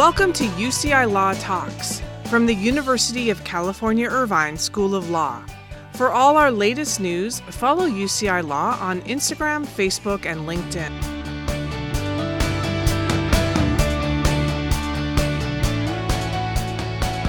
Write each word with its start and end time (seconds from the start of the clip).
Welcome 0.00 0.32
to 0.32 0.44
UCI 0.44 1.12
Law 1.12 1.34
Talks 1.34 2.00
from 2.24 2.46
the 2.46 2.54
University 2.54 3.28
of 3.28 3.44
California 3.44 4.08
Irvine 4.08 4.56
School 4.56 4.94
of 4.94 5.10
Law. 5.10 5.44
For 5.92 6.10
all 6.10 6.38
our 6.38 6.50
latest 6.50 7.00
news, 7.00 7.40
follow 7.40 7.86
UCI 7.86 8.42
Law 8.42 8.78
on 8.80 9.02
Instagram, 9.02 9.66
Facebook, 9.66 10.24
and 10.24 10.48
LinkedIn. 10.48 10.88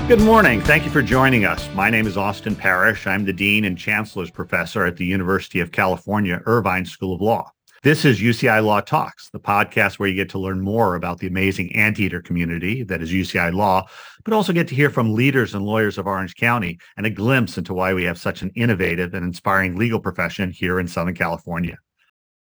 Good 0.08 0.22
morning. 0.22 0.62
Thank 0.62 0.86
you 0.86 0.92
for 0.92 1.02
joining 1.02 1.44
us. 1.44 1.68
My 1.76 1.90
name 1.90 2.08
is 2.08 2.16
Austen 2.16 2.56
Parrish. 2.56 3.06
I'm 3.06 3.26
the 3.26 3.34
Dean 3.34 3.66
and 3.66 3.78
Chancellor's 3.78 4.32
Professor 4.32 4.86
at 4.86 4.96
the 4.96 5.06
University 5.06 5.60
of 5.60 5.74
California 5.74 6.42
Irvine 6.46 6.86
School 6.86 7.14
of 7.14 7.20
Law. 7.20 7.52
This 7.84 8.06
is 8.06 8.22
UCI 8.22 8.64
Law 8.64 8.80
Talks, 8.80 9.32
the 9.32 9.40
podcast 9.40 9.98
where 9.98 10.08
you 10.08 10.14
get 10.14 10.30
to 10.30 10.38
learn 10.38 10.62
more 10.62 10.94
about 10.94 11.18
the 11.18 11.26
amazing 11.26 11.76
anteater 11.76 12.22
community 12.22 12.84
that 12.84 13.02
is 13.02 13.12
UCI 13.12 13.52
Law, 13.52 13.88
but 14.24 14.36
also 14.36 14.54
get 14.54 14.68
to 14.68 14.76
hear 14.76 14.92
from 14.92 15.16
leaders 15.16 15.56
and 15.56 15.66
lawyers 15.66 15.98
of 15.98 16.06
Orange 16.06 16.36
County 16.36 16.78
and 16.96 17.08
a 17.08 17.10
glimpse 17.10 17.58
into 17.58 17.74
why 17.74 17.96
we 17.96 18.04
have 18.04 18.20
such 18.20 18.44
an 18.44 18.52
innovative 18.54 19.16
and 19.16 19.26
inspiring 19.26 19.78
legal 19.78 20.00
profession 20.00 20.52
here 20.52 20.80
in 20.80 20.88
Southern 20.88 21.16
California. 21.16 21.76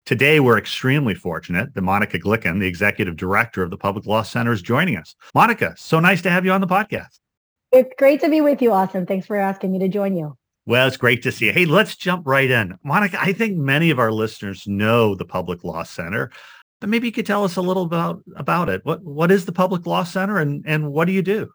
Today, 0.07 0.41
we're 0.41 0.57
extremely 0.57 1.15
fortunate 1.15 1.75
that 1.75 1.83
Monica 1.83 2.19
Glicken, 2.19 2.59
the 2.59 2.67
Executive 2.67 3.17
Director 3.17 3.63
of 3.63 3.69
the 3.69 3.77
Public 3.77 4.07
Law 4.07 4.23
Center, 4.23 4.53
is 4.53 4.63
joining 4.63 4.97
us. 4.97 5.15
Monica, 5.35 5.75
so 5.77 6.01
nice 6.01 6.23
to 6.23 6.31
have 6.31 6.47
you 6.47 6.53
on 6.53 6.63
the 6.63 6.67
podcast. 6.67 7.21
It's 7.73 7.93
great 7.99 8.23
to 8.23 8.31
be 8.31 8.41
with 8.41 8.63
you, 8.63 8.73
Austen. 8.73 9.05
Thanks 9.05 9.27
for 9.27 9.37
asking 9.37 9.73
me 9.73 9.81
to 9.81 9.89
join 9.89 10.17
you. 10.17 10.39
Well, 10.67 10.89
it's 10.89 10.97
great 10.97 11.23
to 11.23 11.31
see 11.31 11.47
you. 11.47 11.53
Hey, 11.53 11.65
let's 11.65 11.95
jump 11.95 12.27
right 12.27 12.51
in. 12.51 12.77
Monica, 12.83 13.19
I 13.21 13.33
think 13.33 13.57
many 13.57 13.91
of 13.91 14.01
our 14.01 14.11
listeners 14.11 14.67
know 14.67 15.15
the 15.15 15.25
Public 15.25 15.63
Law 15.63 15.85
Center, 15.85 16.33
but 16.81 16.89
maybe 16.89 17.07
you 17.07 17.13
could 17.13 17.25
tell 17.25 17.45
us 17.45 17.55
a 17.55 17.63
little 17.63 17.85
about, 17.85 18.21
about 18.35 18.69
it. 18.69 18.85
What 18.85 19.03
what 19.05 19.31
is 19.31 19.45
the 19.45 19.53
Public 19.53 19.87
Law 19.87 20.03
Center 20.03 20.39
and, 20.39 20.65
and 20.67 20.93
what 20.93 21.05
do 21.05 21.13
you 21.13 21.23
do? 21.23 21.49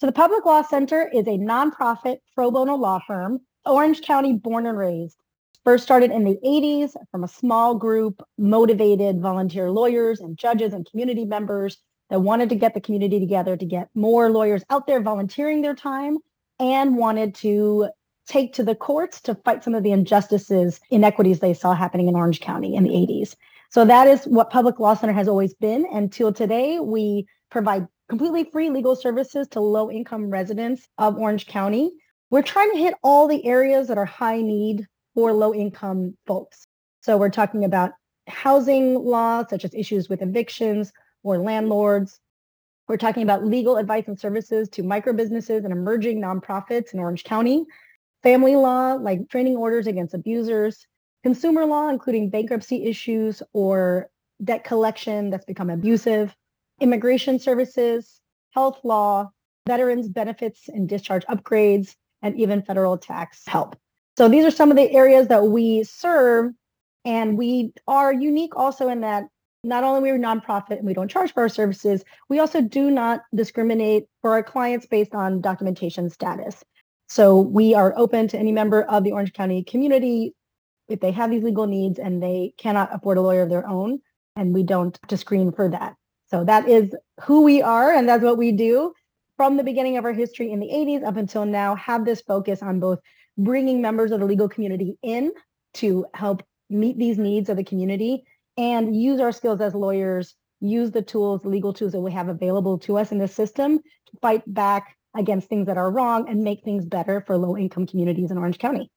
So 0.00 0.06
the 0.06 0.12
Public 0.12 0.46
Law 0.46 0.62
Center 0.62 1.10
is 1.12 1.26
a 1.26 1.38
nonprofit 1.38 2.16
pro 2.34 2.50
bono 2.50 2.74
law 2.74 3.00
firm, 3.06 3.40
Orange 3.66 4.00
County 4.00 4.32
born 4.32 4.66
and 4.66 4.78
raised. 4.78 5.18
First 5.62 5.84
started 5.84 6.10
in 6.10 6.24
the 6.24 6.38
80s 6.44 6.94
from 7.10 7.24
a 7.24 7.28
small 7.28 7.74
group, 7.74 8.22
motivated 8.38 9.20
volunteer 9.20 9.70
lawyers 9.70 10.20
and 10.20 10.38
judges 10.38 10.72
and 10.72 10.88
community 10.90 11.26
members 11.26 11.78
that 12.08 12.20
wanted 12.20 12.48
to 12.48 12.54
get 12.54 12.72
the 12.72 12.80
community 12.80 13.20
together 13.20 13.56
to 13.56 13.64
get 13.66 13.88
more 13.94 14.30
lawyers 14.30 14.62
out 14.70 14.86
there 14.86 15.00
volunteering 15.00 15.62
their 15.62 15.74
time 15.74 16.18
and 16.58 16.96
wanted 16.96 17.34
to 17.36 17.88
take 18.26 18.52
to 18.54 18.62
the 18.62 18.74
courts 18.74 19.20
to 19.22 19.34
fight 19.34 19.62
some 19.62 19.74
of 19.74 19.82
the 19.82 19.92
injustices, 19.92 20.80
inequities 20.90 21.40
they 21.40 21.54
saw 21.54 21.74
happening 21.74 22.08
in 22.08 22.16
Orange 22.16 22.40
County 22.40 22.74
in 22.74 22.84
the 22.84 22.90
80s. 22.90 23.36
So 23.70 23.84
that 23.84 24.06
is 24.06 24.24
what 24.24 24.50
Public 24.50 24.78
Law 24.78 24.94
Center 24.94 25.12
has 25.12 25.28
always 25.28 25.54
been. 25.54 25.86
Until 25.92 26.32
today, 26.32 26.78
we 26.80 27.26
provide 27.50 27.86
completely 28.08 28.44
free 28.44 28.70
legal 28.70 28.94
services 28.96 29.48
to 29.48 29.60
low 29.60 29.90
income 29.90 30.30
residents 30.30 30.86
of 30.98 31.18
Orange 31.18 31.46
County. 31.46 31.92
We're 32.30 32.42
trying 32.42 32.70
to 32.72 32.78
hit 32.78 32.94
all 33.02 33.28
the 33.28 33.44
areas 33.44 33.88
that 33.88 33.98
are 33.98 34.04
high 34.04 34.40
need 34.40 34.86
for 35.14 35.32
low 35.32 35.54
income 35.54 36.16
folks. 36.26 36.66
So 37.00 37.16
we're 37.16 37.30
talking 37.30 37.64
about 37.64 37.92
housing 38.28 38.94
law, 38.94 39.44
such 39.46 39.64
as 39.64 39.74
issues 39.74 40.08
with 40.08 40.22
evictions 40.22 40.92
or 41.22 41.38
landlords. 41.38 42.20
We're 42.88 42.96
talking 42.96 43.22
about 43.22 43.44
legal 43.44 43.76
advice 43.76 44.08
and 44.08 44.18
services 44.18 44.68
to 44.70 44.82
micro 44.82 45.12
businesses 45.12 45.64
and 45.64 45.72
emerging 45.72 46.20
nonprofits 46.20 46.92
in 46.92 47.00
Orange 47.00 47.24
County 47.24 47.64
family 48.24 48.56
law, 48.56 48.94
like 48.94 49.28
training 49.28 49.56
orders 49.56 49.86
against 49.86 50.14
abusers, 50.14 50.86
consumer 51.22 51.66
law, 51.66 51.88
including 51.88 52.30
bankruptcy 52.30 52.84
issues 52.84 53.42
or 53.52 54.08
debt 54.42 54.64
collection 54.64 55.30
that's 55.30 55.44
become 55.44 55.70
abusive, 55.70 56.34
immigration 56.80 57.38
services, 57.38 58.20
health 58.50 58.80
law, 58.82 59.30
veterans 59.66 60.08
benefits 60.08 60.68
and 60.68 60.88
discharge 60.88 61.24
upgrades, 61.26 61.94
and 62.22 62.34
even 62.40 62.62
federal 62.62 62.96
tax 62.96 63.44
help. 63.46 63.76
So 64.16 64.28
these 64.28 64.44
are 64.44 64.50
some 64.50 64.70
of 64.70 64.76
the 64.76 64.90
areas 64.90 65.28
that 65.28 65.44
we 65.44 65.84
serve. 65.84 66.52
And 67.04 67.36
we 67.36 67.74
are 67.86 68.12
unique 68.12 68.56
also 68.56 68.88
in 68.88 69.02
that 69.02 69.24
not 69.62 69.84
only 69.84 70.00
we're 70.00 70.16
a 70.16 70.18
nonprofit 70.18 70.78
and 70.78 70.86
we 70.86 70.94
don't 70.94 71.10
charge 71.10 71.34
for 71.34 71.42
our 71.42 71.48
services, 71.50 72.02
we 72.30 72.38
also 72.38 72.62
do 72.62 72.90
not 72.90 73.22
discriminate 73.34 74.06
for 74.22 74.32
our 74.32 74.42
clients 74.42 74.86
based 74.86 75.14
on 75.14 75.42
documentation 75.42 76.08
status. 76.08 76.64
So 77.06 77.40
we 77.40 77.74
are 77.74 77.94
open 77.96 78.28
to 78.28 78.38
any 78.38 78.52
member 78.52 78.82
of 78.82 79.04
the 79.04 79.12
Orange 79.12 79.32
County 79.32 79.62
community 79.62 80.34
if 80.88 81.00
they 81.00 81.12
have 81.12 81.30
these 81.30 81.42
legal 81.42 81.66
needs 81.66 81.98
and 81.98 82.22
they 82.22 82.54
cannot 82.58 82.94
afford 82.94 83.18
a 83.18 83.22
lawyer 83.22 83.42
of 83.42 83.50
their 83.50 83.66
own, 83.66 84.00
and 84.36 84.52
we 84.52 84.62
don't 84.62 84.98
to 85.08 85.16
screen 85.16 85.52
for 85.52 85.68
that. 85.68 85.94
So 86.26 86.44
that 86.44 86.68
is 86.68 86.94
who 87.22 87.42
we 87.42 87.62
are, 87.62 87.92
and 87.92 88.08
that's 88.08 88.24
what 88.24 88.38
we 88.38 88.52
do 88.52 88.92
from 89.36 89.56
the 89.56 89.64
beginning 89.64 89.96
of 89.96 90.04
our 90.04 90.12
history 90.12 90.52
in 90.52 90.60
the 90.60 90.66
80s 90.66 91.04
up 91.04 91.16
until 91.16 91.44
now. 91.44 91.74
Have 91.76 92.04
this 92.04 92.20
focus 92.20 92.62
on 92.62 92.80
both 92.80 92.98
bringing 93.38 93.80
members 93.80 94.12
of 94.12 94.20
the 94.20 94.26
legal 94.26 94.48
community 94.48 94.98
in 95.02 95.32
to 95.74 96.06
help 96.14 96.42
meet 96.70 96.98
these 96.98 97.18
needs 97.18 97.48
of 97.48 97.56
the 97.56 97.64
community 97.64 98.24
and 98.56 98.96
use 98.96 99.20
our 99.20 99.32
skills 99.32 99.60
as 99.60 99.74
lawyers, 99.74 100.34
use 100.60 100.90
the 100.90 101.02
tools, 101.02 101.44
legal 101.44 101.72
tools 101.72 101.92
that 101.92 102.00
we 102.00 102.12
have 102.12 102.28
available 102.28 102.78
to 102.78 102.96
us 102.96 103.12
in 103.12 103.18
the 103.18 103.28
system 103.28 103.78
to 103.78 104.16
fight 104.20 104.42
back 104.46 104.96
against 105.14 105.48
things 105.48 105.66
that 105.66 105.76
are 105.76 105.90
wrong 105.90 106.28
and 106.28 106.42
make 106.42 106.64
things 106.64 106.84
better 106.84 107.20
for 107.20 107.36
low 107.36 107.56
income 107.56 107.86
communities 107.86 108.30
in 108.30 108.38
Orange 108.38 108.58
County. 108.58 108.90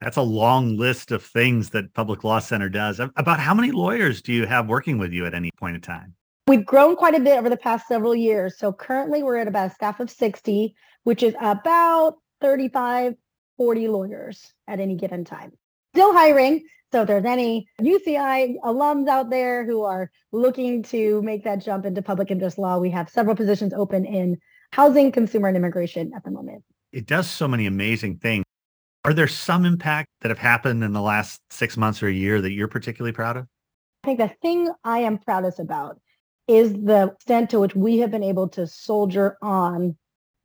That's 0.00 0.16
a 0.16 0.22
long 0.22 0.78
list 0.78 1.12
of 1.12 1.22
things 1.22 1.70
that 1.70 1.92
Public 1.92 2.24
Law 2.24 2.38
Center 2.38 2.70
does. 2.70 3.00
About 3.00 3.38
how 3.38 3.52
many 3.52 3.70
lawyers 3.70 4.22
do 4.22 4.32
you 4.32 4.46
have 4.46 4.66
working 4.66 4.96
with 4.96 5.12
you 5.12 5.26
at 5.26 5.34
any 5.34 5.50
point 5.58 5.76
in 5.76 5.82
time? 5.82 6.14
We've 6.46 6.64
grown 6.64 6.96
quite 6.96 7.14
a 7.14 7.20
bit 7.20 7.38
over 7.38 7.50
the 7.50 7.56
past 7.56 7.86
several 7.86 8.14
years. 8.14 8.58
So 8.58 8.72
currently 8.72 9.22
we're 9.22 9.36
at 9.36 9.46
about 9.46 9.70
a 9.70 9.74
staff 9.74 10.00
of 10.00 10.10
60, 10.10 10.74
which 11.04 11.22
is 11.22 11.34
about 11.40 12.16
35, 12.40 13.14
40 13.58 13.88
lawyers 13.88 14.52
at 14.66 14.80
any 14.80 14.96
given 14.96 15.24
time. 15.24 15.52
Still 15.94 16.12
hiring. 16.12 16.64
So 16.92 17.02
if 17.02 17.08
there's 17.08 17.24
any 17.24 17.68
UCI 17.80 18.56
alums 18.64 19.06
out 19.06 19.30
there 19.30 19.64
who 19.64 19.84
are 19.84 20.10
looking 20.32 20.82
to 20.84 21.22
make 21.22 21.44
that 21.44 21.62
jump 21.62 21.84
into 21.84 22.02
public 22.02 22.30
interest 22.30 22.58
law, 22.58 22.78
we 22.78 22.90
have 22.90 23.10
several 23.10 23.36
positions 23.36 23.72
open 23.72 24.04
in 24.04 24.38
housing, 24.72 25.12
consumer, 25.12 25.48
and 25.48 25.56
immigration 25.56 26.12
at 26.14 26.24
the 26.24 26.30
moment. 26.30 26.62
It 26.92 27.06
does 27.06 27.28
so 27.28 27.46
many 27.46 27.66
amazing 27.66 28.18
things. 28.18 28.44
Are 29.04 29.14
there 29.14 29.28
some 29.28 29.64
impact 29.64 30.08
that 30.20 30.28
have 30.28 30.38
happened 30.38 30.84
in 30.84 30.92
the 30.92 31.00
last 31.00 31.40
six 31.50 31.76
months 31.76 32.02
or 32.02 32.08
a 32.08 32.12
year 32.12 32.40
that 32.40 32.52
you're 32.52 32.68
particularly 32.68 33.12
proud 33.12 33.36
of? 33.36 33.46
I 34.04 34.08
think 34.08 34.18
the 34.18 34.28
thing 34.42 34.70
I 34.84 35.00
am 35.00 35.18
proudest 35.18 35.58
about 35.58 35.98
is 36.48 36.72
the 36.72 37.12
extent 37.14 37.50
to 37.50 37.60
which 37.60 37.74
we 37.76 37.98
have 37.98 38.10
been 38.10 38.22
able 38.22 38.48
to 38.48 38.66
soldier 38.66 39.36
on 39.40 39.96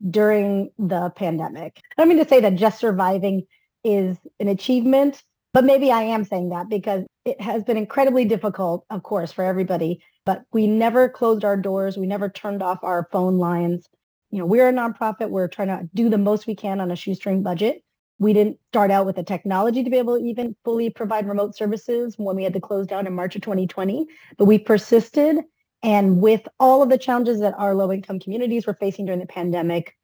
during 0.09 0.69
the 0.77 1.09
pandemic. 1.15 1.81
I 1.97 2.01
don't 2.01 2.09
mean 2.09 2.23
to 2.23 2.29
say 2.29 2.39
that 2.41 2.55
just 2.55 2.79
surviving 2.79 3.43
is 3.83 4.17
an 4.39 4.47
achievement, 4.47 5.23
but 5.53 5.63
maybe 5.63 5.91
I 5.91 6.03
am 6.03 6.23
saying 6.23 6.49
that 6.49 6.69
because 6.69 7.05
it 7.23 7.39
has 7.41 7.63
been 7.63 7.77
incredibly 7.77 8.25
difficult, 8.25 8.85
of 8.89 9.03
course, 9.03 9.31
for 9.31 9.43
everybody. 9.43 10.03
But 10.25 10.43
we 10.53 10.67
never 10.67 11.09
closed 11.09 11.43
our 11.43 11.57
doors. 11.57 11.97
We 11.97 12.07
never 12.07 12.29
turned 12.29 12.61
off 12.61 12.79
our 12.83 13.07
phone 13.11 13.37
lines 13.37 13.87
you 14.31 14.39
know, 14.39 14.45
we're 14.45 14.69
a 14.69 14.73
nonprofit. 14.73 15.29
We're 15.29 15.47
trying 15.47 15.67
to 15.69 15.89
do 15.93 16.09
the 16.09 16.17
most 16.17 16.47
we 16.47 16.55
can 16.55 16.79
on 16.79 16.91
a 16.91 16.95
shoestring 16.95 17.43
budget. 17.43 17.83
We 18.17 18.33
didn't 18.33 18.59
start 18.69 18.91
out 18.91 19.05
with 19.05 19.17
the 19.17 19.23
technology 19.23 19.83
to 19.83 19.89
be 19.89 19.97
able 19.97 20.17
to 20.17 20.25
even 20.25 20.55
fully 20.63 20.89
provide 20.89 21.27
remote 21.27 21.55
services 21.55 22.15
when 22.17 22.35
we 22.35 22.43
had 22.43 22.53
to 22.53 22.61
close 22.61 22.87
down 22.87 23.07
in 23.07 23.13
March 23.13 23.35
of 23.35 23.41
2020, 23.41 24.07
but 24.37 24.45
we 24.45 24.57
persisted. 24.57 25.37
And 25.83 26.21
with 26.21 26.47
all 26.59 26.81
of 26.81 26.89
the 26.89 26.97
challenges 26.97 27.39
that 27.41 27.53
our 27.57 27.75
low 27.75 27.91
income 27.91 28.19
communities 28.19 28.65
were 28.65 28.77
facing 28.79 29.05
during 29.05 29.19
the 29.19 29.27
pandemic, 29.27 29.95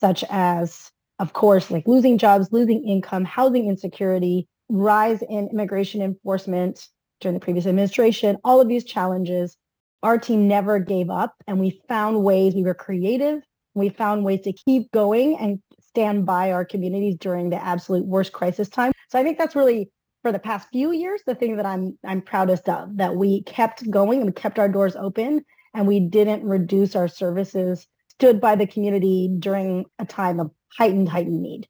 such 0.00 0.24
as, 0.28 0.90
of 1.18 1.32
course, 1.32 1.70
like 1.70 1.86
losing 1.86 2.18
jobs, 2.18 2.48
losing 2.50 2.86
income, 2.86 3.24
housing 3.24 3.68
insecurity, 3.68 4.48
rise 4.68 5.22
in 5.22 5.48
immigration 5.48 6.02
enforcement 6.02 6.88
during 7.20 7.34
the 7.34 7.40
previous 7.40 7.66
administration, 7.66 8.36
all 8.44 8.60
of 8.60 8.68
these 8.68 8.84
challenges, 8.84 9.56
our 10.02 10.18
team 10.18 10.48
never 10.48 10.78
gave 10.78 11.10
up 11.10 11.34
and 11.46 11.60
we 11.60 11.82
found 11.88 12.22
ways, 12.22 12.54
we 12.54 12.62
were 12.62 12.74
creative 12.74 13.42
we 13.74 13.88
found 13.88 14.24
ways 14.24 14.42
to 14.42 14.52
keep 14.52 14.90
going 14.92 15.36
and 15.38 15.60
stand 15.80 16.26
by 16.26 16.52
our 16.52 16.64
communities 16.64 17.16
during 17.18 17.50
the 17.50 17.62
absolute 17.62 18.06
worst 18.06 18.32
crisis 18.32 18.68
time. 18.68 18.92
So 19.08 19.18
I 19.18 19.22
think 19.22 19.38
that's 19.38 19.56
really 19.56 19.90
for 20.22 20.32
the 20.32 20.38
past 20.38 20.68
few 20.70 20.92
years 20.92 21.22
the 21.26 21.34
thing 21.34 21.56
that 21.56 21.66
I'm 21.66 21.98
I'm 22.04 22.22
proudest 22.22 22.68
of 22.68 22.96
that 22.96 23.16
we 23.16 23.42
kept 23.44 23.88
going 23.90 24.20
and 24.20 24.36
kept 24.36 24.58
our 24.58 24.68
doors 24.68 24.96
open 24.96 25.44
and 25.74 25.86
we 25.86 26.00
didn't 26.00 26.44
reduce 26.44 26.96
our 26.96 27.08
services, 27.08 27.86
stood 28.08 28.40
by 28.40 28.56
the 28.56 28.66
community 28.66 29.30
during 29.38 29.86
a 29.98 30.04
time 30.04 30.40
of 30.40 30.50
heightened 30.76 31.08
heightened 31.08 31.42
need. 31.42 31.68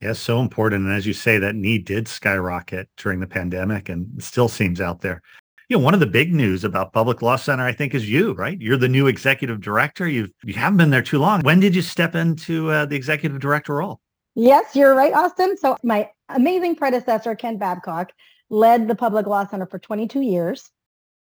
Yes, 0.00 0.18
so 0.18 0.40
important. 0.40 0.84
And 0.84 0.94
as 0.94 1.06
you 1.06 1.12
say, 1.12 1.38
that 1.38 1.54
need 1.54 1.84
did 1.84 2.08
skyrocket 2.08 2.88
during 2.96 3.20
the 3.20 3.26
pandemic 3.26 3.88
and 3.88 4.20
still 4.20 4.48
seems 4.48 4.80
out 4.80 5.00
there 5.00 5.22
you 5.72 5.78
know, 5.78 5.84
one 5.84 5.94
of 5.94 6.00
the 6.00 6.06
big 6.06 6.34
news 6.34 6.64
about 6.64 6.92
Public 6.92 7.22
Law 7.22 7.36
Center, 7.36 7.64
I 7.64 7.72
think, 7.72 7.94
is 7.94 8.06
you, 8.06 8.34
right? 8.34 8.60
You're 8.60 8.76
the 8.76 8.90
new 8.90 9.06
executive 9.06 9.62
director. 9.62 10.06
You've 10.06 10.30
you 10.44 10.52
haven't 10.52 10.76
been 10.76 10.90
there 10.90 11.00
too 11.00 11.18
long. 11.18 11.40
When 11.40 11.60
did 11.60 11.74
you 11.74 11.80
step 11.80 12.14
into 12.14 12.70
uh, 12.70 12.84
the 12.84 12.94
executive 12.94 13.40
director 13.40 13.76
role? 13.76 13.98
Yes, 14.34 14.76
you're 14.76 14.94
right, 14.94 15.14
Austen. 15.14 15.56
So 15.56 15.78
my 15.82 16.10
amazing 16.28 16.76
predecessor, 16.76 17.34
Ken 17.34 17.56
Babcock, 17.56 18.12
led 18.50 18.86
the 18.86 18.94
Public 18.94 19.26
Law 19.26 19.46
Center 19.46 19.64
for 19.64 19.78
22 19.78 20.20
years. 20.20 20.70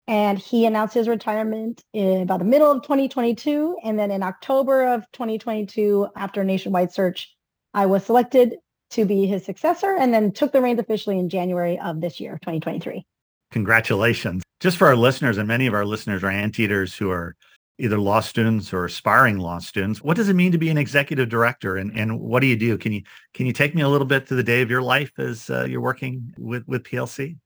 And 0.07 0.39
he 0.39 0.65
announced 0.65 0.95
his 0.95 1.09
retirement 1.09 1.85
in 1.93 2.23
about 2.23 2.39
the 2.39 2.47
middle 2.47 2.71
of 2.71 2.85
2022. 2.85 3.77
And 3.85 3.99
then 3.99 4.11
in 4.11 4.23
October 4.23 4.95
of 4.95 5.05
2022, 5.13 6.09
after 6.17 6.41
a 6.41 6.45
nationwide 6.45 6.91
search, 6.91 7.37
I 7.75 7.85
was 7.85 8.07
selected 8.07 8.57
to 8.93 9.05
be 9.05 9.27
his 9.27 9.45
successor 9.45 9.95
and 9.95 10.15
then 10.15 10.33
took 10.33 10.53
the 10.53 10.63
reins 10.63 10.81
officially 10.81 11.19
in 11.19 11.29
January 11.29 11.79
of 11.79 12.01
this 12.01 12.19
year, 12.19 12.39
2023. 12.41 13.05
Congratulations. 13.53 14.43
Just 14.61 14.77
for 14.77 14.89
our 14.89 14.97
listeners, 14.97 15.39
and 15.39 15.47
many 15.47 15.67
of 15.67 15.75
our 15.75 15.85
listeners 15.85 16.25
are 16.25 16.31
anteaters 16.31 16.97
who 16.97 17.11
are 17.11 17.37
either 17.79 17.99
law 17.99 18.21
students 18.21 18.73
or 18.73 18.85
aspiring 18.85 19.39
law 19.39 19.59
students. 19.59 20.03
What 20.03 20.17
does 20.17 20.29
it 20.29 20.35
mean 20.35 20.53
to 20.53 20.59
be 20.59 20.71
an 20.71 20.79
executive 20.79 21.29
director 21.29 21.77
and, 21.77 21.91
and 21.99 22.21
what 22.21 22.41
do 22.41 22.47
you 22.47 22.57
do? 22.57 22.79
Can 22.79 22.93
you 22.93 23.03
can 23.35 23.47
you 23.47 23.53
take 23.53 23.75
me 23.75 23.83
a 23.83 23.89
little 23.89 24.07
bit 24.07 24.27
to 24.29 24.35
the 24.35 24.43
day 24.43 24.63
of 24.63 24.71
your 24.71 24.83
life 24.83 25.13
as 25.19 25.51
uh, 25.51 25.65
you're 25.65 25.81
working 25.81 26.33
with, 26.39 26.67
with 26.67 26.85
PLC? 26.85 27.37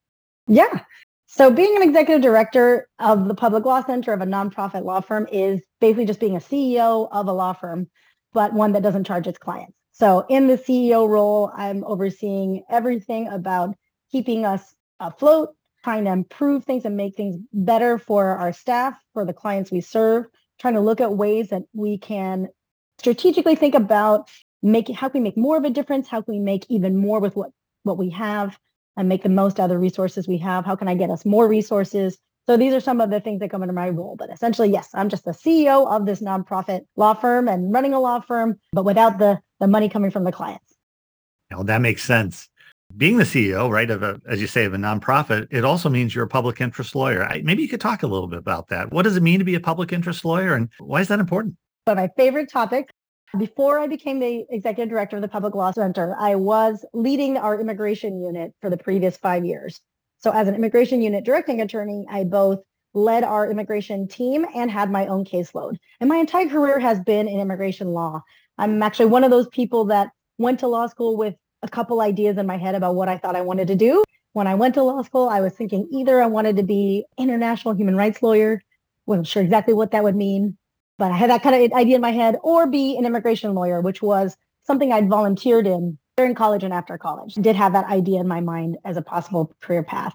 Yeah. 0.47 0.81
So 1.27 1.51
being 1.51 1.75
an 1.77 1.83
executive 1.83 2.23
director 2.23 2.89
of 2.99 3.29
the 3.29 3.35
Public 3.35 3.65
Law 3.65 3.85
Center 3.85 4.13
of 4.13 4.21
a 4.21 4.27
nonprofit 4.27 4.85
law 4.85 5.01
firm 5.01 5.27
is 5.33 5.61
basically 5.81 6.07
just 6.07 6.21
being 6.21 6.37
a 6.37 6.41
CEO 6.41 7.09
of 7.11 7.27
a 7.27 7.33
law 7.33 7.53
firm, 7.53 7.89
but 8.33 8.53
one 8.53 8.73
that 8.73 8.83
doesn't 8.83 9.05
charge 9.05 9.27
its 9.27 9.39
clients. 9.39 9.75
So 9.91 10.25
in 10.29 10.47
the 10.47 10.59
CEO 10.59 11.09
role, 11.09 11.51
I'm 11.57 11.83
overseeing 11.85 12.63
everything 12.71 13.29
about 13.29 13.75
keeping 14.13 14.45
us 14.45 14.75
afloat, 15.01 15.56
trying 15.87 16.05
to 16.05 16.11
improve 16.11 16.65
things 16.65 16.85
and 16.85 16.97
make 16.97 17.15
things 17.15 17.37
better 17.53 17.97
for 17.97 18.31
our 18.31 18.53
staff, 18.53 19.01
for 19.13 19.25
the 19.25 19.33
clients 19.33 19.71
we 19.71 19.81
serve, 19.81 20.25
trying 20.59 20.75
to 20.75 20.81
look 20.81 21.01
at 21.01 21.13
ways 21.13 21.51
that 21.51 21.63
we 21.75 21.97
can 21.97 22.49
strategically 22.99 23.55
think 23.55 23.73
about 23.73 24.29
making 24.65 24.97
how 24.97 25.09
can 25.09 25.21
we 25.21 25.29
make 25.29 25.37
more 25.37 25.57
of 25.57 25.63
a 25.63 25.71
difference? 25.71 26.09
How 26.09 26.21
can 26.21 26.35
we 26.35 26.41
make 26.41 26.67
even 26.69 26.97
more 26.97 27.21
with 27.21 27.37
what, 27.37 27.53
what 27.85 27.99
we 27.99 28.11
have 28.11 28.59
and 28.97 29.09
make 29.09 29.23
the 29.23 29.29
most 29.29 29.61
out 29.61 29.67
of 29.67 29.71
the 29.71 29.79
resources 29.79 30.27
we 30.27 30.39
have? 30.39 30.65
How 30.65 30.75
can 30.75 30.89
I 30.89 30.97
get 30.97 31.09
us 31.09 31.25
more 31.25 31.47
resources? 31.47 32.19
So 32.47 32.57
these 32.57 32.75
are 32.75 32.81
some 32.81 33.01
of 33.01 33.11
the 33.11 33.21
things 33.21 33.39
that 33.39 33.53
come 33.53 33.63
into 33.63 33.73
my 33.73 33.91
role. 33.91 34.17
But 34.19 34.31
essentially, 34.33 34.71
yes, 34.71 34.89
I'm 34.93 35.09
just 35.09 35.25
the 35.25 35.31
CEO 35.31 35.89
of 35.89 36.05
this 36.05 36.21
nonprofit 36.21 36.81
law 36.97 37.15
firm 37.15 37.47
and 37.47 37.73
running 37.73 37.95
a 37.95 38.01
law 38.01 38.19
firm, 38.19 38.59
but 38.73 38.85
without 38.85 39.19
the, 39.21 39.39
the 39.61 39.69
money 39.69 39.89
coming 39.89 40.11
from 40.11 40.25
the 40.25 40.33
clients. 40.33 40.75
Well, 41.53 41.63
that 41.63 41.81
makes 41.81 42.03
sense 42.03 42.49
being 42.97 43.19
the 43.19 43.25
CEO, 43.25 43.71
right, 43.71 43.91
of 43.91 44.03
a, 44.03 44.21
as 44.27 44.41
you 44.41 44.47
say, 44.47 44.65
of 44.65 44.75
a 44.75 44.79
nonprofit, 44.79 45.49
it 45.51 45.65
also 45.65 45.89
means 45.89 46.15
you're 46.15 46.25
a 46.25 46.29
public 46.29 46.61
interest 46.61 46.95
lawyer. 46.95 47.25
I, 47.25 47.43
maybe 47.43 47.63
you 47.63 47.69
could 47.69 47.81
talk 47.81 48.03
a 48.03 48.07
little 48.07 48.29
bit 48.29 48.39
about 48.39 48.69
that. 48.69 48.93
What 48.93 49.03
does 49.03 49.17
it 49.17 49.23
mean 49.23 49.39
to 49.39 49.45
be 49.45 49.55
a 49.55 49.61
public 49.61 49.93
interest 49.93 50.25
lawyer 50.25 50.55
and 50.55 50.69
why 50.79 51.01
is 51.01 51.09
that 51.09 51.21
important? 51.21 51.57
But 51.85 51.97
my 51.97 52.09
favorite 52.17 52.51
topic, 52.51 52.91
before 53.39 53.79
I 53.79 53.87
became 53.87 54.19
the 54.19 54.47
executive 54.51 54.89
director 54.89 55.17
of 55.17 55.23
the 55.23 55.29
Public 55.29 55.55
Law 55.55 55.73
Center, 55.73 56.17
I 56.19 56.37
was 56.37 56.85
leading 56.95 57.37
our 57.37 57.61
immigration 57.61 58.21
unit 58.21 58.55
for 58.61 58.71
the 58.71 58.79
previous 58.79 59.17
five 59.17 59.45
years. 59.45 59.81
So 60.19 60.31
as 60.31 60.49
an 60.49 60.55
immigration 60.55 61.03
unit 61.03 61.25
directing 61.25 61.61
attorney, 61.61 62.07
I 62.11 62.25
both 62.25 62.61
led 62.95 63.25
our 63.25 63.51
immigration 63.51 64.09
team 64.09 64.47
and 64.55 64.71
had 64.71 64.91
my 64.91 65.07
own 65.07 65.25
caseload. 65.25 65.77
And 66.01 66.09
my 66.09 66.17
entire 66.17 66.49
career 66.49 66.79
has 66.79 66.99
been 67.01 67.29
in 67.29 67.41
immigration 67.41 67.89
law. 67.89 68.23
I'm 68.57 68.83
actually 68.83 69.07
one 69.07 69.23
of 69.23 69.31
those 69.31 69.49
people 69.49 69.85
that 69.87 70.09
went 70.39 70.61
to 70.61 70.69
law 70.69 70.87
school 70.87 71.17
with 71.17 71.35
a 71.63 71.69
couple 71.69 72.01
ideas 72.01 72.39
in 72.39 72.47
my 72.47 72.57
head 72.57 72.75
about 72.75 72.95
what 72.95 73.09
I 73.09 73.19
thought 73.19 73.37
I 73.37 73.43
wanted 73.43 73.69
to 73.69 73.77
do. 73.77 74.05
When 74.33 74.47
I 74.47 74.55
went 74.55 74.75
to 74.75 74.83
law 74.83 75.03
school, 75.03 75.29
I 75.29 75.41
was 75.41 75.55
thinking 75.55 75.89
either 75.91 76.23
I 76.23 76.27
wanted 76.27 76.57
to 76.57 76.63
be 76.63 77.05
international 77.19 77.75
human 77.75 77.97
rights 77.97 78.23
lawyer, 78.23 78.63
wasn't 79.07 79.27
sure 79.27 79.43
exactly 79.43 79.73
what 79.73 79.93
that 79.93 80.03
would 80.03 80.17
mean, 80.17 80.59
but 80.99 81.11
I 81.11 81.17
had 81.17 81.31
that 81.31 81.43
kind 81.43 81.55
of 81.55 81.73
idea 81.73 81.97
in 81.97 82.03
my 82.03 82.13
head, 82.13 82.37
or 82.43 82.67
be 82.67 82.97
an 82.99 83.07
immigration 83.07 83.55
lawyer, 83.55 83.81
which 83.81 84.03
was 84.03 84.37
something 84.65 84.93
I'd 84.93 85.09
volunteered 85.09 85.67
in 85.67 85.99
during 86.17 86.35
college 86.35 86.65
and 86.65 86.73
after 86.73 86.99
college. 86.99 87.35
Did 87.35 87.57
have 87.57 87.73
that 87.73 87.87
idea 87.87 88.21
in 88.21 88.29
my 88.29 88.41
mind 88.41 88.79
as 88.85 88.97
a 88.97 89.03
possible 89.03 89.55
career 89.61 89.83
path. 89.83 90.15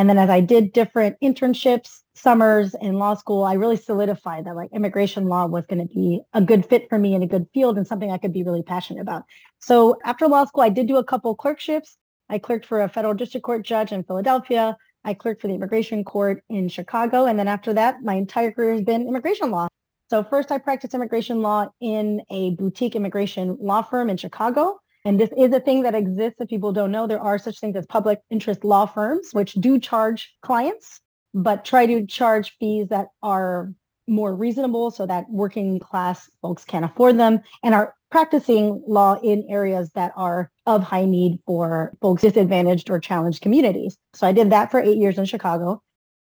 And 0.00 0.08
then 0.08 0.16
as 0.16 0.30
I 0.30 0.40
did 0.40 0.72
different 0.72 1.18
internships, 1.22 2.00
summers 2.14 2.74
in 2.80 2.94
law 2.94 3.12
school, 3.12 3.44
I 3.44 3.52
really 3.52 3.76
solidified 3.76 4.46
that 4.46 4.56
like 4.56 4.70
immigration 4.72 5.26
law 5.26 5.44
was 5.44 5.66
going 5.66 5.86
to 5.86 5.94
be 5.94 6.22
a 6.32 6.40
good 6.40 6.64
fit 6.64 6.88
for 6.88 6.98
me 6.98 7.14
in 7.14 7.22
a 7.22 7.26
good 7.26 7.46
field 7.52 7.76
and 7.76 7.86
something 7.86 8.10
I 8.10 8.16
could 8.16 8.32
be 8.32 8.42
really 8.42 8.62
passionate 8.62 9.02
about. 9.02 9.24
So 9.58 9.98
after 10.06 10.26
law 10.26 10.46
school, 10.46 10.62
I 10.62 10.70
did 10.70 10.88
do 10.88 10.96
a 10.96 11.04
couple 11.04 11.36
clerkships. 11.36 11.98
I 12.30 12.38
clerked 12.38 12.64
for 12.64 12.80
a 12.80 12.88
federal 12.88 13.12
district 13.12 13.44
court 13.44 13.62
judge 13.62 13.92
in 13.92 14.02
Philadelphia. 14.02 14.74
I 15.04 15.12
clerked 15.12 15.42
for 15.42 15.48
the 15.48 15.54
immigration 15.54 16.02
court 16.02 16.44
in 16.48 16.70
Chicago. 16.70 17.26
And 17.26 17.38
then 17.38 17.46
after 17.46 17.74
that, 17.74 18.02
my 18.02 18.14
entire 18.14 18.52
career 18.52 18.72
has 18.72 18.82
been 18.82 19.06
immigration 19.06 19.50
law. 19.50 19.68
So 20.08 20.24
first 20.24 20.50
I 20.50 20.56
practiced 20.56 20.94
immigration 20.94 21.42
law 21.42 21.66
in 21.78 22.22
a 22.30 22.52
boutique 22.52 22.96
immigration 22.96 23.58
law 23.60 23.82
firm 23.82 24.08
in 24.08 24.16
Chicago. 24.16 24.80
And 25.04 25.18
this 25.18 25.30
is 25.36 25.52
a 25.52 25.60
thing 25.60 25.82
that 25.82 25.94
exists. 25.94 26.40
If 26.40 26.48
people 26.48 26.72
don't 26.72 26.90
know, 26.90 27.06
there 27.06 27.20
are 27.20 27.38
such 27.38 27.58
things 27.58 27.76
as 27.76 27.86
public 27.86 28.20
interest 28.30 28.64
law 28.64 28.86
firms, 28.86 29.30
which 29.32 29.54
do 29.54 29.78
charge 29.78 30.34
clients, 30.42 31.00
but 31.32 31.64
try 31.64 31.86
to 31.86 32.06
charge 32.06 32.56
fees 32.58 32.88
that 32.88 33.08
are 33.22 33.72
more 34.06 34.34
reasonable 34.34 34.90
so 34.90 35.06
that 35.06 35.30
working 35.30 35.78
class 35.78 36.28
folks 36.42 36.64
can 36.64 36.84
afford 36.84 37.18
them 37.18 37.40
and 37.62 37.74
are 37.74 37.94
practicing 38.10 38.82
law 38.86 39.18
in 39.22 39.46
areas 39.48 39.90
that 39.94 40.12
are 40.16 40.50
of 40.66 40.82
high 40.82 41.04
need 41.04 41.38
for 41.46 41.92
folks 42.02 42.22
disadvantaged 42.22 42.90
or 42.90 42.98
challenged 42.98 43.40
communities. 43.40 43.96
So 44.14 44.26
I 44.26 44.32
did 44.32 44.50
that 44.50 44.70
for 44.70 44.80
eight 44.80 44.98
years 44.98 45.16
in 45.16 45.24
Chicago. 45.24 45.80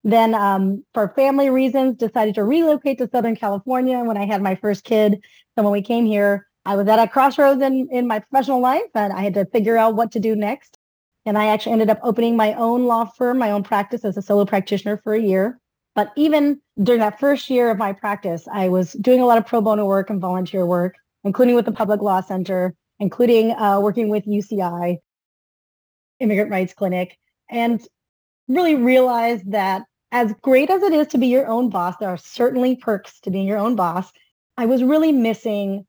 Then 0.02 0.34
um, 0.34 0.84
for 0.94 1.08
family 1.16 1.50
reasons, 1.50 1.96
decided 1.96 2.36
to 2.36 2.44
relocate 2.44 2.98
to 2.98 3.10
Southern 3.10 3.36
California 3.36 3.98
when 3.98 4.16
I 4.16 4.24
had 4.24 4.40
my 4.40 4.54
first 4.54 4.84
kid. 4.84 5.20
So 5.56 5.64
when 5.64 5.72
we 5.72 5.82
came 5.82 6.06
here, 6.06 6.46
I 6.66 6.74
was 6.74 6.88
at 6.88 6.98
a 6.98 7.06
crossroads 7.06 7.62
in, 7.62 7.88
in 7.92 8.08
my 8.08 8.18
professional 8.18 8.60
life 8.60 8.90
and 8.94 9.12
I 9.12 9.22
had 9.22 9.34
to 9.34 9.46
figure 9.46 9.76
out 9.76 9.94
what 9.94 10.10
to 10.12 10.20
do 10.20 10.34
next. 10.34 10.76
And 11.24 11.38
I 11.38 11.46
actually 11.46 11.72
ended 11.72 11.90
up 11.90 12.00
opening 12.02 12.36
my 12.36 12.54
own 12.54 12.86
law 12.86 13.04
firm, 13.04 13.38
my 13.38 13.52
own 13.52 13.62
practice 13.62 14.04
as 14.04 14.16
a 14.16 14.22
solo 14.22 14.44
practitioner 14.44 14.96
for 14.96 15.14
a 15.14 15.22
year. 15.22 15.60
But 15.94 16.12
even 16.16 16.60
during 16.82 17.00
that 17.00 17.20
first 17.20 17.48
year 17.48 17.70
of 17.70 17.78
my 17.78 17.92
practice, 17.92 18.46
I 18.52 18.68
was 18.68 18.92
doing 18.94 19.20
a 19.20 19.26
lot 19.26 19.38
of 19.38 19.46
pro 19.46 19.60
bono 19.60 19.86
work 19.86 20.10
and 20.10 20.20
volunteer 20.20 20.66
work, 20.66 20.96
including 21.22 21.54
with 21.54 21.66
the 21.66 21.72
Public 21.72 22.02
Law 22.02 22.20
Center, 22.20 22.74
including 22.98 23.52
uh, 23.52 23.80
working 23.80 24.08
with 24.08 24.26
UCI, 24.26 24.98
Immigrant 26.18 26.50
Rights 26.50 26.74
Clinic, 26.74 27.16
and 27.48 27.80
really 28.48 28.74
realized 28.74 29.52
that 29.52 29.84
as 30.10 30.34
great 30.42 30.68
as 30.68 30.82
it 30.82 30.92
is 30.92 31.06
to 31.08 31.18
be 31.18 31.28
your 31.28 31.46
own 31.46 31.70
boss, 31.70 31.96
there 31.98 32.08
are 32.08 32.18
certainly 32.18 32.76
perks 32.76 33.20
to 33.20 33.30
being 33.30 33.46
your 33.46 33.58
own 33.58 33.76
boss. 33.76 34.10
I 34.56 34.66
was 34.66 34.82
really 34.82 35.12
missing 35.12 35.86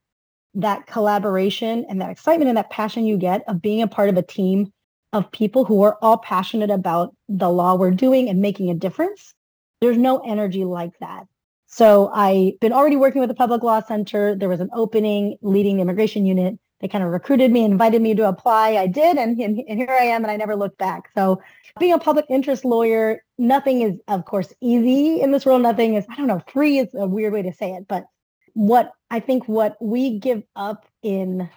that 0.57 0.87
collaboration 0.87 1.85
and 1.87 2.01
that 2.01 2.09
excitement 2.09 2.49
and 2.49 2.57
that 2.57 2.71
passion 2.71 3.05
you 3.05 3.15
get 3.15 3.43
of 3.47 3.61
being 3.61 3.81
a 3.81 3.87
part 3.87 4.09
of 4.09 4.17
a 4.17 4.23
team 4.23 4.73
of 5.13 5.31
people 5.31 5.63
who 5.63 5.83
are 5.83 5.97
all 6.01 6.17
passionate 6.17 6.71
about 6.71 7.15
the 7.29 7.49
law 7.49 7.75
we're 7.75 7.91
doing 7.91 8.27
and 8.27 8.41
making 8.41 8.69
a 8.69 8.73
difference. 8.73 9.33
There's 9.81 9.97
no 9.97 10.19
energy 10.19 10.65
like 10.65 10.97
that. 10.99 11.27
So 11.67 12.09
I've 12.13 12.59
been 12.59 12.73
already 12.73 12.95
working 12.95 13.19
with 13.19 13.29
the 13.29 13.35
Public 13.35 13.61
Law 13.61 13.81
Center. 13.81 14.35
There 14.35 14.49
was 14.49 14.59
an 14.59 14.69
opening 14.73 15.37
leading 15.41 15.75
the 15.75 15.83
immigration 15.83 16.25
unit. 16.25 16.57
They 16.79 16.87
kind 16.87 17.03
of 17.03 17.11
recruited 17.11 17.51
me, 17.51 17.63
invited 17.63 18.01
me 18.01 18.15
to 18.15 18.27
apply. 18.27 18.77
I 18.77 18.87
did, 18.87 19.17
and, 19.17 19.39
and, 19.39 19.59
and 19.67 19.79
here 19.79 19.89
I 19.89 20.05
am, 20.05 20.23
and 20.23 20.31
I 20.31 20.37
never 20.37 20.55
looked 20.55 20.77
back. 20.77 21.09
So 21.15 21.41
being 21.79 21.93
a 21.93 21.99
public 21.99 22.25
interest 22.29 22.65
lawyer, 22.65 23.23
nothing 23.37 23.81
is, 23.81 23.99
of 24.07 24.25
course, 24.25 24.53
easy 24.61 25.21
in 25.21 25.31
this 25.31 25.45
world. 25.45 25.61
Nothing 25.61 25.95
is, 25.95 26.05
I 26.09 26.15
don't 26.15 26.27
know, 26.27 26.41
free 26.51 26.79
is 26.79 26.87
a 26.93 27.07
weird 27.07 27.33
way 27.33 27.43
to 27.43 27.53
say 27.53 27.73
it, 27.73 27.87
but 27.87 28.05
what 28.57 28.91
I 29.11 29.19
think 29.19 29.47
what 29.47 29.77
we 29.79 30.17
give 30.17 30.41
up 30.55 30.87
in 31.03 31.47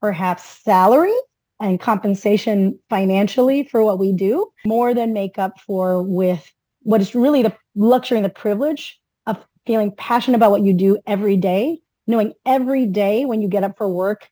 perhaps 0.00 0.42
salary 0.42 1.14
and 1.60 1.78
compensation 1.78 2.76
financially 2.90 3.62
for 3.62 3.84
what 3.84 4.00
we 4.00 4.12
do 4.12 4.50
more 4.66 4.94
than 4.94 5.12
make 5.12 5.38
up 5.38 5.60
for 5.60 6.02
with 6.02 6.52
what 6.80 7.00
is 7.00 7.14
really 7.14 7.44
the 7.44 7.56
luxury 7.76 8.18
and 8.18 8.24
the 8.24 8.30
privilege 8.30 9.00
of 9.28 9.46
feeling 9.64 9.92
passionate 9.96 10.36
about 10.36 10.50
what 10.50 10.64
you 10.64 10.72
do 10.72 10.98
every 11.06 11.36
day, 11.36 11.78
knowing 12.08 12.32
every 12.44 12.84
day 12.84 13.24
when 13.24 13.40
you 13.40 13.46
get 13.46 13.62
up 13.62 13.78
for 13.78 13.88
work 13.88 14.28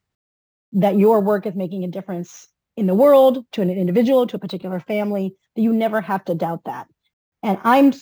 that 0.73 0.99
your 0.99 1.21
work 1.21 1.47
is 1.47 1.54
making 1.54 1.85
a 1.85 1.88
difference 1.88 2.49
in 2.76 2.88
the 2.88 2.94
world, 2.97 3.47
to 3.52 3.62
an 3.62 3.71
individual, 3.71 4.26
to 4.26 4.35
a 4.35 4.40
particular 4.40 4.80
family, 4.80 5.37
that 5.54 5.62
you 5.62 5.73
never 5.73 6.00
have 6.00 6.25
to 6.25 6.35
doubt 6.35 6.64
that. 6.64 6.88
And 7.44 7.59
I'm 7.62 7.92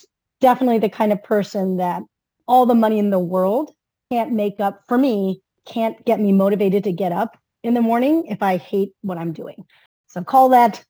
definitely 0.40 0.78
the 0.78 0.88
kind 0.88 1.12
of 1.12 1.23
person 1.23 1.76
that 1.76 2.02
all 2.49 2.64
the 2.64 2.75
money 2.75 2.99
in 2.99 3.11
the 3.11 3.19
world 3.19 3.73
can't 4.11 4.33
make 4.33 4.59
up 4.59 4.83
for 4.88 4.99
me, 4.99 5.40
can't 5.67 6.05
get 6.05 6.21
me 6.21 6.33
motivated 6.33 6.85
to 6.85 6.93
get 6.93 7.12
up 7.12 7.38
in 7.62 7.75
the 7.75 7.81
morning 7.81 8.26
if 8.26 8.43
I 8.43 8.57
hate 8.57 8.93
what 9.02 9.19
I'm 9.19 9.33
doing. 9.33 9.64
So 10.09 10.25
call 10.25 10.49
that 10.49 10.85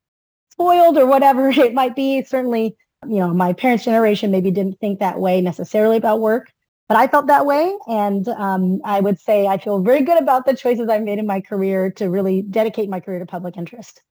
spoiled 0.53 0.97
or 0.97 1.07
whatever 1.07 1.49
it 1.51 1.75
might 1.75 1.95
be. 1.95 2.23
Certainly, 2.25 2.77
you 3.07 3.19
know, 3.19 3.33
my 3.35 3.53
parents' 3.53 3.85
generation 3.85 4.31
maybe 4.31 4.51
didn't 4.51 4.81
think 4.81 5.01
that 5.01 5.21
way 5.21 5.41
necessarily 5.41 5.97
about 5.97 6.21
work, 6.21 6.51
but 6.89 6.97
I 6.97 7.07
felt 7.09 7.27
that 7.27 7.45
way. 7.45 7.77
And 7.87 8.27
um, 8.29 8.81
I 8.85 9.01
would 9.01 9.21
say 9.21 9.47
I 9.47 9.59
feel 9.59 9.81
very 9.81 10.03
good 10.03 10.21
about 10.21 10.47
the 10.47 10.57
choices 10.57 10.89
I've 10.89 11.03
made 11.03 11.19
in 11.19 11.27
my 11.27 11.41
career 11.41 11.91
to 11.93 12.09
really 12.09 12.43
dedicate 12.43 12.89
my 12.89 13.01
career 13.01 13.19
to 13.19 13.27
public 13.27 13.57
interest. 13.57 14.03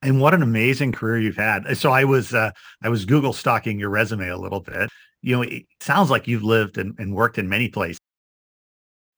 And 0.00 0.20
what 0.20 0.32
an 0.32 0.42
amazing 0.42 0.92
career 0.92 1.18
you've 1.18 1.36
had. 1.36 1.76
So 1.76 1.90
I 1.90 2.04
was 2.04 2.32
uh, 2.32 2.52
I 2.82 2.88
was 2.88 3.04
Google 3.04 3.32
stalking 3.32 3.80
your 3.80 3.90
resume 3.90 4.28
a 4.28 4.38
little 4.38 4.60
bit. 4.60 4.88
You 5.22 5.36
know, 5.36 5.42
it 5.42 5.64
sounds 5.80 6.08
like 6.08 6.28
you've 6.28 6.44
lived 6.44 6.78
and, 6.78 6.94
and 7.00 7.14
worked 7.14 7.36
in 7.36 7.48
many 7.48 7.68
places 7.68 7.98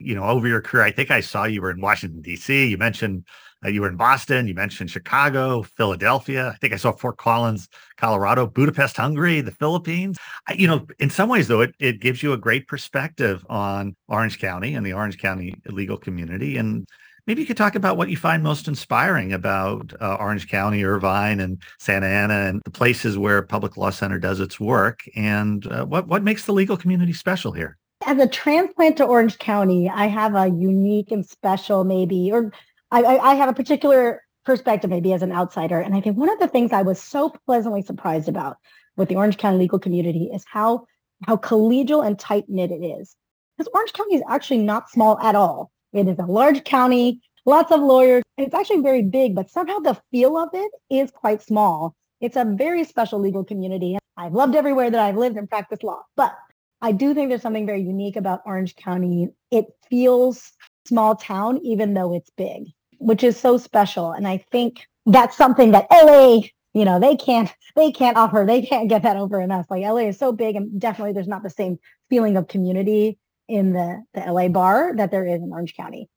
you 0.01 0.15
know, 0.15 0.25
over 0.25 0.49
your 0.49 0.61
career, 0.61 0.85
I 0.85 0.91
think 0.91 1.11
I 1.11 1.21
saw 1.21 1.45
you 1.45 1.63
were 1.63 1.71
in 1.71 1.81
Washington, 1.81 2.23
D.C. 2.23 2.67
You 2.69 2.79
mentioned 2.79 3.25
uh, 3.65 3.69
you 3.69 3.83
were 3.83 3.89
in 3.89 3.97
Boston. 3.97 4.49
You 4.49 4.55
mentioned 4.55 4.91
Chicago, 4.91 5.63
Philadelphia. 5.63 6.53
I 6.55 6.57
think 6.59 6.73
I 6.73 6.77
saw 6.77 6.93
Fort 6.93 7.19
Collins, 7.19 7.69
Colorado, 7.97 8.47
Budapest, 8.47 8.97
Hungary, 8.97 9.41
the 9.41 9.51
Philippines. 9.51 10.19
I, 10.49 10.55
you 10.55 10.67
know, 10.67 10.87
in 10.99 11.11
some 11.11 11.29
ways, 11.29 11.49
though, 11.49 11.61
it, 11.61 11.75
it 11.79 12.01
gives 12.01 12.23
you 12.23 12.33
a 12.33 12.39
great 12.39 12.67
perspective 12.67 13.45
on 13.49 13.97
Orange 14.09 14.39
County 14.39 14.75
and 14.75 14.87
the 14.87 14.95
Orange 14.95 15.19
County 15.19 15.55
legal 15.67 15.99
community. 15.99 16.57
And 16.57 16.87
maybe 17.27 17.43
you 17.43 17.47
could 17.47 17.57
talk 17.57 17.75
about 17.75 17.99
what 17.99 18.09
you 18.09 18.17
find 18.17 18.43
most 18.43 18.67
inspiring 18.67 19.33
about 19.33 19.93
uh, 20.01 20.17
Orange 20.19 20.49
County, 20.49 20.83
Irvine, 20.83 21.41
and 21.41 21.61
Santa 21.79 22.07
Ana, 22.07 22.49
and 22.49 22.63
the 22.65 22.71
places 22.71 23.19
where 23.19 23.43
Public 23.43 23.77
Law 23.77 23.91
Center 23.91 24.19
does 24.19 24.41
its 24.41 24.59
work, 24.59 25.01
and 25.15 25.67
uh, 25.67 25.85
what 25.85 26.09
what 26.09 26.23
makes 26.23 26.47
the 26.47 26.53
legal 26.53 26.77
community 26.77 27.13
special 27.13 27.53
here. 27.53 27.77
As 28.07 28.19
a 28.19 28.27
transplant 28.27 28.97
to 28.97 29.05
Orange 29.05 29.39
County, 29.39 29.89
I 29.89 30.07
have 30.07 30.35
a 30.35 30.49
unique 30.49 31.11
and 31.11 31.25
special, 31.25 31.85
maybe, 31.85 32.33
or 32.33 32.53
I, 32.91 33.03
I 33.05 33.35
have 33.35 33.49
a 33.49 33.55
particular 33.55 34.23
perspective 34.45 34.91
maybe 34.91 35.13
as 35.13 35.23
an 35.23 35.33
outsider. 35.33 35.81
And 35.81 35.95
I 35.95 36.01
think 36.01 36.17
one 36.17 36.31
of 36.31 36.39
the 36.39 36.49
things 36.49 36.73
I 36.73 36.83
was 36.83 37.01
so 37.01 37.33
pleasantly 37.47 37.83
surprised 37.83 38.29
about 38.29 38.57
with 38.97 39.09
the 39.09 39.17
Orange 39.17 39.37
County 39.37 39.59
legal 39.59 39.79
community 39.79 40.31
is 40.33 40.45
how 40.49 40.87
how 41.27 41.37
collegial 41.37 42.05
and 42.05 42.19
tight 42.19 42.45
knit 42.49 42.71
it 42.71 42.83
is. 42.83 43.15
Because 43.57 43.71
Orange 43.75 43.93
County 43.93 44.17
is 44.17 44.23
actually 44.29 44.59
not 44.59 44.89
small 44.89 45.19
at 45.21 45.35
all. 45.35 45.71
It 45.93 46.09
is 46.09 46.19
a 46.19 46.25
large 46.25 46.65
county, 46.65 47.21
lots 47.45 47.71
of 47.71 47.81
lawyers, 47.81 48.23
it's 48.39 48.55
actually 48.55 48.81
very 48.81 49.03
big, 49.03 49.35
but 49.35 49.51
somehow 49.51 49.79
the 49.79 50.01
feel 50.11 50.39
of 50.39 50.49
it 50.55 50.71
is 50.89 51.11
quite 51.11 51.43
small. 51.43 51.95
It's 52.23 52.37
a 52.37 52.45
very 52.45 52.85
special 52.85 53.19
legal 53.19 53.45
community. 53.45 53.99
I've 54.17 54.33
loved 54.33 54.55
everywhere 54.55 54.91
that 54.91 55.01
I've 55.01 55.17
lived 55.17 55.37
and 55.37 55.49
practiced 55.49 55.85
law, 55.85 56.03
but 56.17 56.35
I 56.83 56.93
do 56.93 57.15
think 57.15 57.29
there's 57.29 57.43
something 57.43 57.67
very 57.67 57.83
unique 57.83 58.17
about 58.17 58.43
Orange 58.47 58.77
County. 58.77 59.29
It 59.51 59.67
feels 59.89 60.53
small 60.87 61.15
town, 61.15 61.59
even 61.63 61.95
though 61.95 62.15
it's 62.15 62.31
big 62.31 62.65
which 63.01 63.25
is 63.25 63.37
so 63.37 63.59
special. 63.59 64.13
And 64.13 64.29
I 64.29 64.45
think 64.53 64.87
that's 65.07 65.37
something 65.37 65.73
that 65.73 65.87
LA, 65.91 66.43
you 66.75 66.85
know, 66.85 67.01
they 67.01 67.17
can't 67.17 67.53
they 67.75 67.91
can't 67.91 68.17
offer. 68.17 68.45
They 68.47 68.63
can't 68.63 68.89
get 68.89 69.03
that 69.03 69.17
over 69.17 69.43
us. 69.43 69.67
Like 69.69 69.83
LA 69.83 70.09
is 70.09 70.19
so 70.19 70.33
big 70.33 70.55
and 70.55 70.79
definitely 70.79 71.13
there's 71.13 71.27
not 71.27 71.43
the 71.43 71.51
same 71.51 71.79
feeling 72.09 72.37
of 72.37 72.47
community 72.47 73.19
in 73.49 73.73
the, 73.73 74.05
the 74.15 74.21
LA 74.21 74.49
bar 74.49 74.95
that 74.97 75.11
there 75.11 75.27
is 75.27 75.43
in 75.43 75.51
Orange 75.51 75.75
County. 75.75 76.09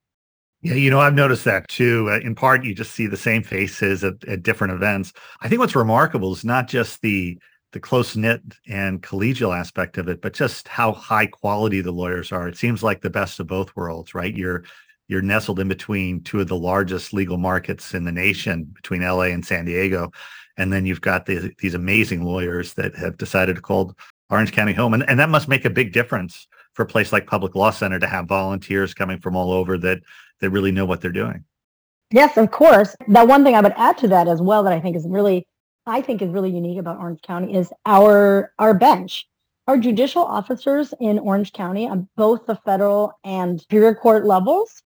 Yeah, 0.61 0.75
you 0.75 0.89
know, 0.89 0.99
I've 0.99 1.15
noticed 1.15 1.45
that 1.45 1.67
too. 1.67 2.09
Uh, 2.09 2.19
in 2.19 2.35
part, 2.35 2.63
you 2.63 2.73
just 2.73 2.91
see 2.91 3.07
the 3.07 3.17
same 3.17 3.43
faces 3.43 4.03
at, 4.03 4.23
at 4.27 4.43
different 4.43 4.73
events. 4.73 5.11
I 5.41 5.49
think 5.49 5.59
what's 5.59 5.75
remarkable 5.75 6.31
is 6.31 6.45
not 6.45 6.67
just 6.67 7.01
the 7.01 7.37
the 7.73 7.79
close 7.79 8.15
knit 8.15 8.41
and 8.67 9.03
collegial 9.03 9.57
aspect 9.57 9.97
of 9.97 10.07
it, 10.07 10.21
but 10.21 10.33
just 10.33 10.67
how 10.67 10.93
high 10.93 11.25
quality 11.25 11.81
the 11.81 11.91
lawyers 11.91 12.31
are. 12.31 12.47
It 12.47 12.57
seems 12.57 12.83
like 12.83 13.01
the 13.01 13.09
best 13.09 13.39
of 13.39 13.47
both 13.47 13.75
worlds, 13.75 14.15
right? 14.15 14.35
You're 14.35 14.63
you're 15.09 15.21
nestled 15.21 15.59
in 15.59 15.67
between 15.67 16.23
two 16.23 16.39
of 16.39 16.47
the 16.47 16.55
largest 16.55 17.13
legal 17.13 17.37
markets 17.37 17.93
in 17.93 18.05
the 18.05 18.11
nation, 18.11 18.63
between 18.73 19.01
LA 19.01 19.23
and 19.23 19.45
San 19.45 19.65
Diego. 19.65 20.11
And 20.57 20.71
then 20.71 20.85
you've 20.85 21.01
got 21.01 21.25
the, 21.25 21.53
these 21.59 21.73
amazing 21.73 22.23
lawyers 22.23 22.73
that 22.75 22.95
have 22.95 23.17
decided 23.17 23.57
to 23.57 23.61
call 23.61 23.95
Orange 24.29 24.53
County 24.53 24.71
home. 24.71 24.93
And, 24.93 25.07
and 25.09 25.19
that 25.19 25.29
must 25.29 25.49
make 25.49 25.65
a 25.65 25.69
big 25.69 25.91
difference 25.91 26.47
for 26.73 26.83
a 26.83 26.87
place 26.87 27.11
like 27.11 27.27
Public 27.27 27.53
Law 27.53 27.71
Center 27.71 27.99
to 27.99 28.07
have 28.07 28.27
volunteers 28.27 28.93
coming 28.93 29.19
from 29.19 29.35
all 29.35 29.51
over 29.51 29.77
that 29.79 29.99
that 30.39 30.51
really 30.51 30.71
know 30.71 30.85
what 30.85 31.01
they're 31.01 31.11
doing. 31.11 31.43
Yes, 32.11 32.37
of 32.37 32.51
course. 32.51 32.95
The 33.07 33.25
one 33.25 33.43
thing 33.43 33.55
I 33.55 33.61
would 33.61 33.73
add 33.75 33.97
to 33.99 34.07
that 34.09 34.27
as 34.27 34.41
well 34.41 34.63
that 34.63 34.73
I 34.73 34.79
think 34.79 34.95
is 34.95 35.05
really 35.07 35.45
I 35.85 36.01
think 36.01 36.21
is 36.21 36.29
really 36.29 36.51
unique 36.51 36.79
about 36.79 36.99
Orange 36.99 37.21
County 37.21 37.53
is 37.55 37.71
our 37.85 38.53
our 38.59 38.73
bench. 38.73 39.27
Our 39.67 39.77
judicial 39.77 40.23
officers 40.23 40.93
in 40.99 41.19
Orange 41.19 41.53
County 41.53 41.87
on 41.87 42.09
both 42.17 42.45
the 42.45 42.55
federal 42.55 43.13
and 43.23 43.61
superior 43.61 43.95
court 43.95 44.25
levels 44.25 44.83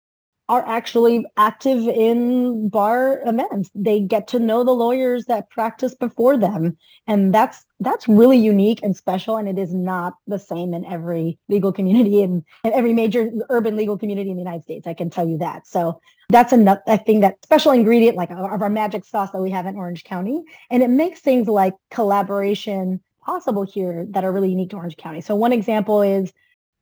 are 0.48 0.66
actually 0.66 1.24
active 1.36 1.88
in 1.88 2.68
bar 2.68 3.20
events. 3.24 3.70
They 3.74 4.00
get 4.00 4.28
to 4.28 4.38
know 4.38 4.62
the 4.62 4.72
lawyers 4.72 5.24
that 5.26 5.48
practice 5.48 5.94
before 5.94 6.36
them. 6.36 6.76
And 7.06 7.34
that's 7.34 7.64
that's 7.80 8.06
really 8.08 8.36
unique 8.36 8.80
and 8.82 8.96
special. 8.96 9.36
And 9.36 9.48
it 9.48 9.58
is 9.58 9.72
not 9.72 10.14
the 10.26 10.38
same 10.38 10.74
in 10.74 10.84
every 10.84 11.38
legal 11.48 11.72
community 11.72 12.22
in, 12.22 12.44
in 12.62 12.72
every 12.72 12.92
major 12.92 13.30
urban 13.48 13.76
legal 13.76 13.96
community 13.96 14.30
in 14.30 14.36
the 14.36 14.42
United 14.42 14.64
States. 14.64 14.86
I 14.86 14.94
can 14.94 15.08
tell 15.08 15.26
you 15.26 15.38
that. 15.38 15.66
So 15.66 16.00
that's 16.34 16.52
another 16.52 16.80
thing 17.06 17.20
that 17.20 17.42
special 17.42 17.72
ingredient 17.72 18.16
like 18.16 18.30
of 18.30 18.38
our 18.38 18.68
magic 18.68 19.04
sauce 19.04 19.30
that 19.30 19.40
we 19.40 19.50
have 19.50 19.66
in 19.66 19.76
Orange 19.76 20.04
County. 20.04 20.42
And 20.70 20.82
it 20.82 20.90
makes 20.90 21.20
things 21.20 21.46
like 21.46 21.74
collaboration 21.90 23.00
possible 23.24 23.64
here 23.64 24.06
that 24.10 24.24
are 24.24 24.32
really 24.32 24.50
unique 24.50 24.70
to 24.70 24.76
Orange 24.76 24.96
County. 24.96 25.20
So 25.20 25.34
one 25.34 25.52
example 25.52 26.02
is 26.02 26.32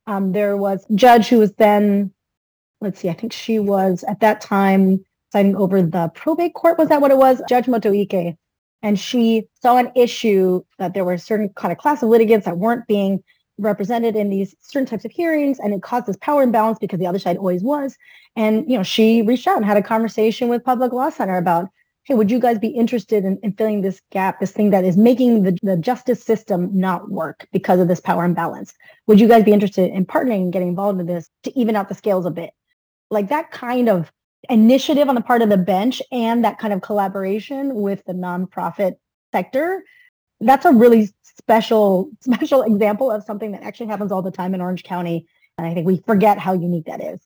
um, 0.07 0.31
there 0.31 0.57
was 0.57 0.85
judge 0.95 1.27
who 1.27 1.39
was 1.39 1.53
then 1.53 2.11
let's 2.83 2.99
see, 2.99 3.09
I 3.09 3.13
think 3.13 3.33
she 3.33 3.59
was 3.59 4.03
at 4.07 4.19
that 4.19 4.41
time 4.41 5.03
signing 5.31 5.55
over 5.55 5.81
the 5.81 6.11
probate 6.13 6.53
court. 6.53 6.77
Was 6.77 6.89
that 6.89 7.01
what 7.01 7.11
it 7.11 7.17
was? 7.17 7.41
Judge 7.49 7.65
Motoike. 7.65 8.37
And 8.83 8.99
she 8.99 9.47
saw 9.61 9.77
an 9.77 9.91
issue 9.95 10.61
that 10.77 10.93
there 10.93 11.05
were 11.05 11.17
certain 11.17 11.49
kind 11.55 11.71
of 11.71 11.77
class 11.77 12.03
of 12.03 12.09
litigants 12.09 12.45
that 12.45 12.57
weren't 12.57 12.85
being 12.85 13.23
represented 13.57 14.15
in 14.15 14.29
these 14.29 14.55
certain 14.59 14.87
types 14.87 15.05
of 15.05 15.11
hearings 15.11 15.59
and 15.59 15.73
it 15.73 15.81
caused 15.81 16.07
this 16.07 16.17
power 16.17 16.41
imbalance 16.41 16.79
because 16.79 16.99
the 16.99 17.07
other 17.07 17.19
side 17.19 17.37
always 17.37 17.63
was. 17.63 17.97
And 18.35 18.69
you 18.69 18.77
know 18.77 18.83
she 18.83 19.21
reached 19.21 19.47
out 19.47 19.57
and 19.57 19.65
had 19.65 19.77
a 19.77 19.83
conversation 19.83 20.49
with 20.49 20.63
public 20.63 20.91
law 20.91 21.09
center 21.09 21.37
about 21.37 21.69
hey 22.05 22.15
would 22.15 22.31
you 22.31 22.39
guys 22.39 22.59
be 22.59 22.67
interested 22.67 23.23
in, 23.23 23.39
in 23.43 23.53
filling 23.53 23.81
this 23.81 24.01
gap 24.11 24.39
this 24.39 24.51
thing 24.51 24.71
that 24.71 24.83
is 24.83 24.97
making 24.97 25.43
the, 25.43 25.57
the 25.61 25.77
justice 25.77 26.21
system 26.23 26.69
not 26.73 27.09
work 27.09 27.47
because 27.51 27.79
of 27.79 27.87
this 27.87 27.99
power 27.99 28.25
imbalance? 28.25 28.73
Would 29.07 29.19
you 29.19 29.27
guys 29.27 29.43
be 29.43 29.53
interested 29.53 29.91
in 29.91 30.05
partnering 30.05 30.43
and 30.43 30.53
getting 30.53 30.69
involved 30.69 30.99
in 30.99 31.05
this 31.05 31.29
to 31.43 31.57
even 31.57 31.75
out 31.75 31.89
the 31.89 31.95
scales 31.95 32.25
a 32.25 32.31
bit? 32.31 32.51
Like 33.11 33.29
that 33.29 33.51
kind 33.51 33.87
of 33.87 34.11
initiative 34.49 35.07
on 35.07 35.15
the 35.15 35.21
part 35.21 35.41
of 35.41 35.49
the 35.49 35.57
bench 35.57 36.01
and 36.11 36.43
that 36.43 36.57
kind 36.57 36.73
of 36.73 36.81
collaboration 36.81 37.75
with 37.75 38.03
the 38.05 38.13
nonprofit 38.13 38.95
sector 39.31 39.83
that's 40.43 40.65
a 40.65 40.71
really 40.71 41.09
special 41.37 42.09
special 42.19 42.63
example 42.63 43.11
of 43.11 43.23
something 43.23 43.51
that 43.51 43.63
actually 43.63 43.87
happens 43.87 44.11
all 44.11 44.21
the 44.21 44.31
time 44.31 44.53
in 44.53 44.61
orange 44.61 44.83
county 44.83 45.27
and 45.57 45.67
i 45.67 45.73
think 45.73 45.85
we 45.85 46.01
forget 46.05 46.37
how 46.37 46.53
unique 46.53 46.85
that 46.85 47.01
is 47.01 47.19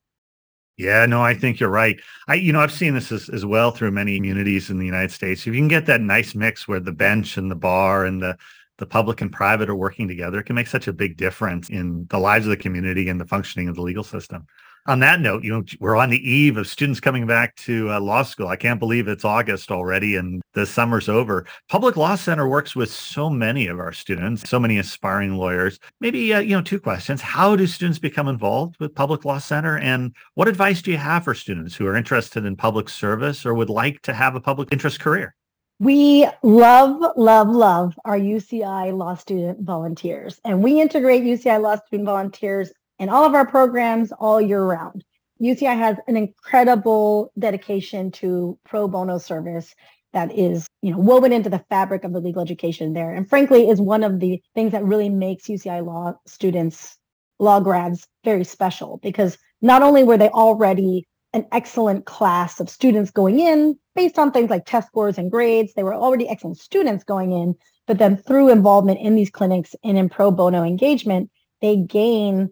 yeah, 0.77 1.07
no, 1.07 1.23
I 1.23 1.33
think 1.33 1.59
you're 1.59 1.69
right. 1.69 1.99
I, 2.27 2.35
you 2.35 2.53
know, 2.53 2.59
I've 2.59 2.71
seen 2.71 2.93
this 2.93 3.11
as, 3.11 3.29
as 3.29 3.43
well 3.43 3.71
through 3.71 3.89
many 3.89 4.15
communities 4.15 4.69
in 4.69 4.77
the 4.77 4.85
United 4.85 5.11
States. 5.11 5.41
If 5.41 5.47
you 5.47 5.53
can 5.59 5.67
get 5.67 5.87
that 5.87 6.01
nice 6.01 6.35
mix 6.35 6.67
where 6.67 6.79
the 6.79 6.91
bench 6.91 7.35
and 7.35 7.49
the 7.49 7.55
bar 7.55 8.05
and 8.05 8.21
the 8.21 8.37
the 8.77 8.85
public 8.85 9.21
and 9.21 9.31
private 9.31 9.69
are 9.69 9.75
working 9.75 10.07
together, 10.07 10.39
it 10.39 10.43
can 10.43 10.55
make 10.55 10.67
such 10.67 10.87
a 10.87 10.93
big 10.93 11.17
difference 11.17 11.67
in 11.71 12.05
the 12.11 12.19
lives 12.19 12.45
of 12.45 12.51
the 12.51 12.57
community 12.57 13.09
and 13.09 13.19
the 13.19 13.25
functioning 13.25 13.67
of 13.67 13.75
the 13.75 13.81
legal 13.81 14.03
system 14.03 14.45
on 14.87 14.99
that 14.99 15.19
note, 15.19 15.43
you 15.43 15.51
know, 15.51 15.63
we're 15.79 15.97
on 15.97 16.09
the 16.09 16.29
eve 16.29 16.55
of 16.55 16.65
students 16.65 16.99
coming 16.99 17.27
back 17.27 17.55
to 17.57 17.91
uh, 17.91 17.99
law 17.99 18.23
school. 18.23 18.47
I 18.47 18.55
can't 18.55 18.79
believe 18.79 19.07
it's 19.07 19.25
August 19.25 19.69
already 19.69 20.15
and 20.15 20.41
the 20.53 20.65
summer's 20.65 21.09
over. 21.09 21.45
Public 21.67 21.97
Law 21.97 22.15
Center 22.15 22.47
works 22.47 22.75
with 22.75 22.89
so 22.89 23.29
many 23.29 23.67
of 23.67 23.79
our 23.79 23.91
students, 23.91 24.49
so 24.49 24.59
many 24.59 24.77
aspiring 24.77 25.35
lawyers. 25.35 25.77
Maybe, 25.99 26.33
uh, 26.33 26.39
you 26.39 26.55
know, 26.55 26.61
two 26.61 26.79
questions. 26.79 27.21
How 27.21 27.55
do 27.55 27.67
students 27.67 27.99
become 27.99 28.29
involved 28.29 28.77
with 28.79 28.95
Public 28.95 29.25
Law 29.25 29.39
Center? 29.39 29.77
And 29.77 30.15
what 30.35 30.47
advice 30.47 30.81
do 30.81 30.91
you 30.91 30.97
have 30.97 31.25
for 31.25 31.33
students 31.33 31.75
who 31.75 31.85
are 31.85 31.95
interested 31.95 32.45
in 32.45 32.55
public 32.55 32.87
service 32.87 33.45
or 33.45 33.53
would 33.53 33.69
like 33.69 34.01
to 34.03 34.13
have 34.13 34.35
a 34.35 34.41
public 34.41 34.69
interest 34.71 35.01
career? 35.01 35.35
We 35.79 36.27
love, 36.41 37.13
love, 37.17 37.49
love 37.49 37.99
our 38.03 38.17
UCI 38.17 38.97
law 38.97 39.13
student 39.15 39.61
volunteers. 39.61 40.39
And 40.43 40.63
we 40.63 40.81
integrate 40.81 41.23
UCI 41.23 41.61
law 41.61 41.75
student 41.75 42.07
volunteers 42.07 42.71
in 42.99 43.09
all 43.09 43.25
of 43.25 43.33
our 43.33 43.45
programs 43.45 44.11
all 44.11 44.41
year 44.41 44.63
round. 44.63 45.03
UCI 45.41 45.77
has 45.77 45.97
an 46.07 46.17
incredible 46.17 47.31
dedication 47.37 48.11
to 48.11 48.57
pro 48.65 48.87
bono 48.87 49.17
service 49.17 49.75
that 50.13 50.35
is, 50.35 50.67
you 50.81 50.91
know, 50.91 50.97
woven 50.97 51.31
into 51.31 51.49
the 51.49 51.63
fabric 51.69 52.03
of 52.03 52.13
the 52.13 52.19
legal 52.19 52.41
education 52.41 52.93
there. 52.93 53.13
And 53.13 53.29
frankly, 53.29 53.69
is 53.69 53.79
one 53.79 54.03
of 54.03 54.19
the 54.19 54.41
things 54.55 54.71
that 54.71 54.83
really 54.83 55.09
makes 55.09 55.45
UCI 55.45 55.85
law 55.85 56.13
students, 56.25 56.97
law 57.39 57.59
grads 57.59 58.07
very 58.23 58.43
special 58.43 58.99
because 59.03 59.37
not 59.61 59.83
only 59.83 60.03
were 60.03 60.17
they 60.17 60.29
already 60.29 61.05
an 61.33 61.45
excellent 61.51 62.05
class 62.05 62.59
of 62.59 62.69
students 62.69 63.11
going 63.11 63.39
in 63.39 63.77
based 63.95 64.17
on 64.17 64.31
things 64.31 64.49
like 64.49 64.65
test 64.65 64.87
scores 64.87 65.17
and 65.17 65.29
grades, 65.29 65.73
they 65.73 65.83
were 65.83 65.93
already 65.93 66.27
excellent 66.27 66.57
students 66.57 67.03
going 67.03 67.31
in, 67.31 67.53
but 67.85 67.99
then 67.99 68.17
through 68.17 68.49
involvement 68.49 68.99
in 68.99 69.15
these 69.15 69.29
clinics 69.29 69.75
and 69.83 69.97
in 69.97 70.09
pro 70.09 70.31
bono 70.31 70.63
engagement, 70.63 71.29
they 71.61 71.75
gain 71.75 72.49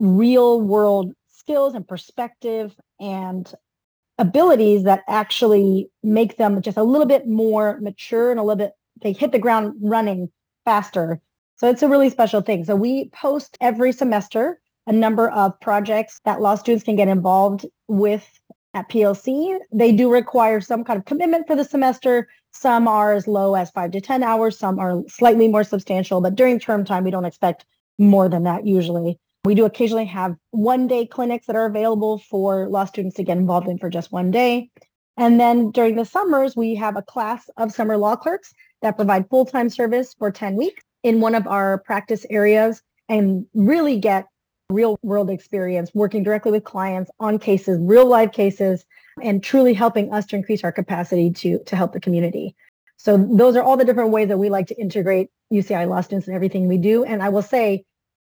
real 0.00 0.60
world 0.60 1.12
skills 1.28 1.74
and 1.74 1.86
perspective 1.86 2.74
and 2.98 3.52
abilities 4.18 4.84
that 4.84 5.02
actually 5.08 5.90
make 6.02 6.36
them 6.36 6.60
just 6.60 6.76
a 6.76 6.82
little 6.82 7.06
bit 7.06 7.26
more 7.26 7.78
mature 7.80 8.30
and 8.30 8.40
a 8.40 8.42
little 8.42 8.56
bit 8.56 8.72
they 9.02 9.12
hit 9.12 9.32
the 9.32 9.38
ground 9.38 9.74
running 9.80 10.28
faster. 10.64 11.20
So 11.56 11.68
it's 11.68 11.82
a 11.82 11.88
really 11.88 12.10
special 12.10 12.40
thing. 12.40 12.64
So 12.64 12.76
we 12.76 13.08
post 13.10 13.56
every 13.60 13.92
semester 13.92 14.60
a 14.86 14.92
number 14.92 15.30
of 15.30 15.58
projects 15.60 16.20
that 16.24 16.40
law 16.40 16.54
students 16.54 16.84
can 16.84 16.96
get 16.96 17.08
involved 17.08 17.66
with 17.86 18.26
at 18.72 18.88
plc 18.88 19.58
they 19.72 19.90
do 19.90 20.08
require 20.10 20.60
some 20.60 20.84
kind 20.84 20.98
of 20.98 21.04
commitment 21.04 21.46
for 21.46 21.56
the 21.56 21.64
semester. 21.64 22.28
Some 22.52 22.88
are 22.88 23.12
as 23.12 23.26
low 23.26 23.54
as 23.54 23.70
five 23.70 23.90
to 23.92 24.00
ten 24.00 24.22
hours. 24.22 24.58
Some 24.58 24.78
are 24.78 25.02
slightly 25.08 25.48
more 25.48 25.64
substantial 25.64 26.20
but 26.20 26.34
during 26.34 26.58
term 26.58 26.84
time 26.84 27.04
we 27.04 27.10
don't 27.10 27.24
expect 27.24 27.64
more 27.98 28.28
than 28.28 28.44
that 28.44 28.66
usually 28.66 29.18
We 29.44 29.54
do 29.54 29.64
occasionally 29.64 30.06
have 30.06 30.36
one 30.50 30.86
day 30.86 31.06
clinics 31.06 31.46
that 31.46 31.56
are 31.56 31.66
available 31.66 32.18
for 32.18 32.68
law 32.68 32.84
students 32.84 33.16
to 33.16 33.24
get 33.24 33.38
involved 33.38 33.68
in 33.68 33.78
for 33.78 33.88
just 33.88 34.12
one 34.12 34.30
day. 34.30 34.70
And 35.16 35.40
then 35.40 35.70
during 35.70 35.96
the 35.96 36.04
summers, 36.04 36.56
we 36.56 36.74
have 36.76 36.96
a 36.96 37.02
class 37.02 37.48
of 37.56 37.72
summer 37.72 37.96
law 37.96 38.16
clerks 38.16 38.52
that 38.82 38.96
provide 38.96 39.28
full-time 39.28 39.68
service 39.68 40.14
for 40.18 40.30
10 40.30 40.56
weeks 40.56 40.82
in 41.02 41.20
one 41.20 41.34
of 41.34 41.46
our 41.46 41.78
practice 41.78 42.26
areas 42.30 42.82
and 43.08 43.46
really 43.54 43.98
get 43.98 44.26
real 44.70 44.98
world 45.02 45.30
experience 45.30 45.90
working 45.94 46.22
directly 46.22 46.52
with 46.52 46.64
clients 46.64 47.10
on 47.18 47.38
cases, 47.38 47.78
real 47.80 48.06
life 48.06 48.32
cases, 48.32 48.84
and 49.22 49.42
truly 49.42 49.74
helping 49.74 50.12
us 50.12 50.26
to 50.26 50.36
increase 50.36 50.62
our 50.64 50.72
capacity 50.72 51.30
to, 51.30 51.58
to 51.64 51.76
help 51.76 51.92
the 51.92 52.00
community. 52.00 52.54
So 52.96 53.16
those 53.16 53.56
are 53.56 53.62
all 53.62 53.76
the 53.76 53.84
different 53.84 54.10
ways 54.10 54.28
that 54.28 54.38
we 54.38 54.50
like 54.50 54.66
to 54.68 54.78
integrate 54.78 55.28
UCI 55.52 55.88
law 55.88 56.00
students 56.02 56.28
in 56.28 56.34
everything 56.34 56.68
we 56.68 56.78
do. 56.78 57.04
And 57.04 57.22
I 57.22 57.30
will 57.30 57.42
say, 57.42 57.84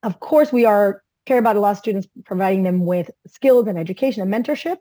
of 0.05 0.19
course, 0.19 0.51
we 0.51 0.65
are 0.65 1.01
care 1.25 1.39
about 1.39 1.55
a 1.55 1.59
lot 1.59 1.71
of 1.71 1.77
students, 1.77 2.07
providing 2.23 2.63
them 2.63 2.85
with 2.85 3.09
skills 3.25 3.67
and 3.67 3.79
education 3.79 4.21
and 4.21 4.31
mentorship, 4.31 4.77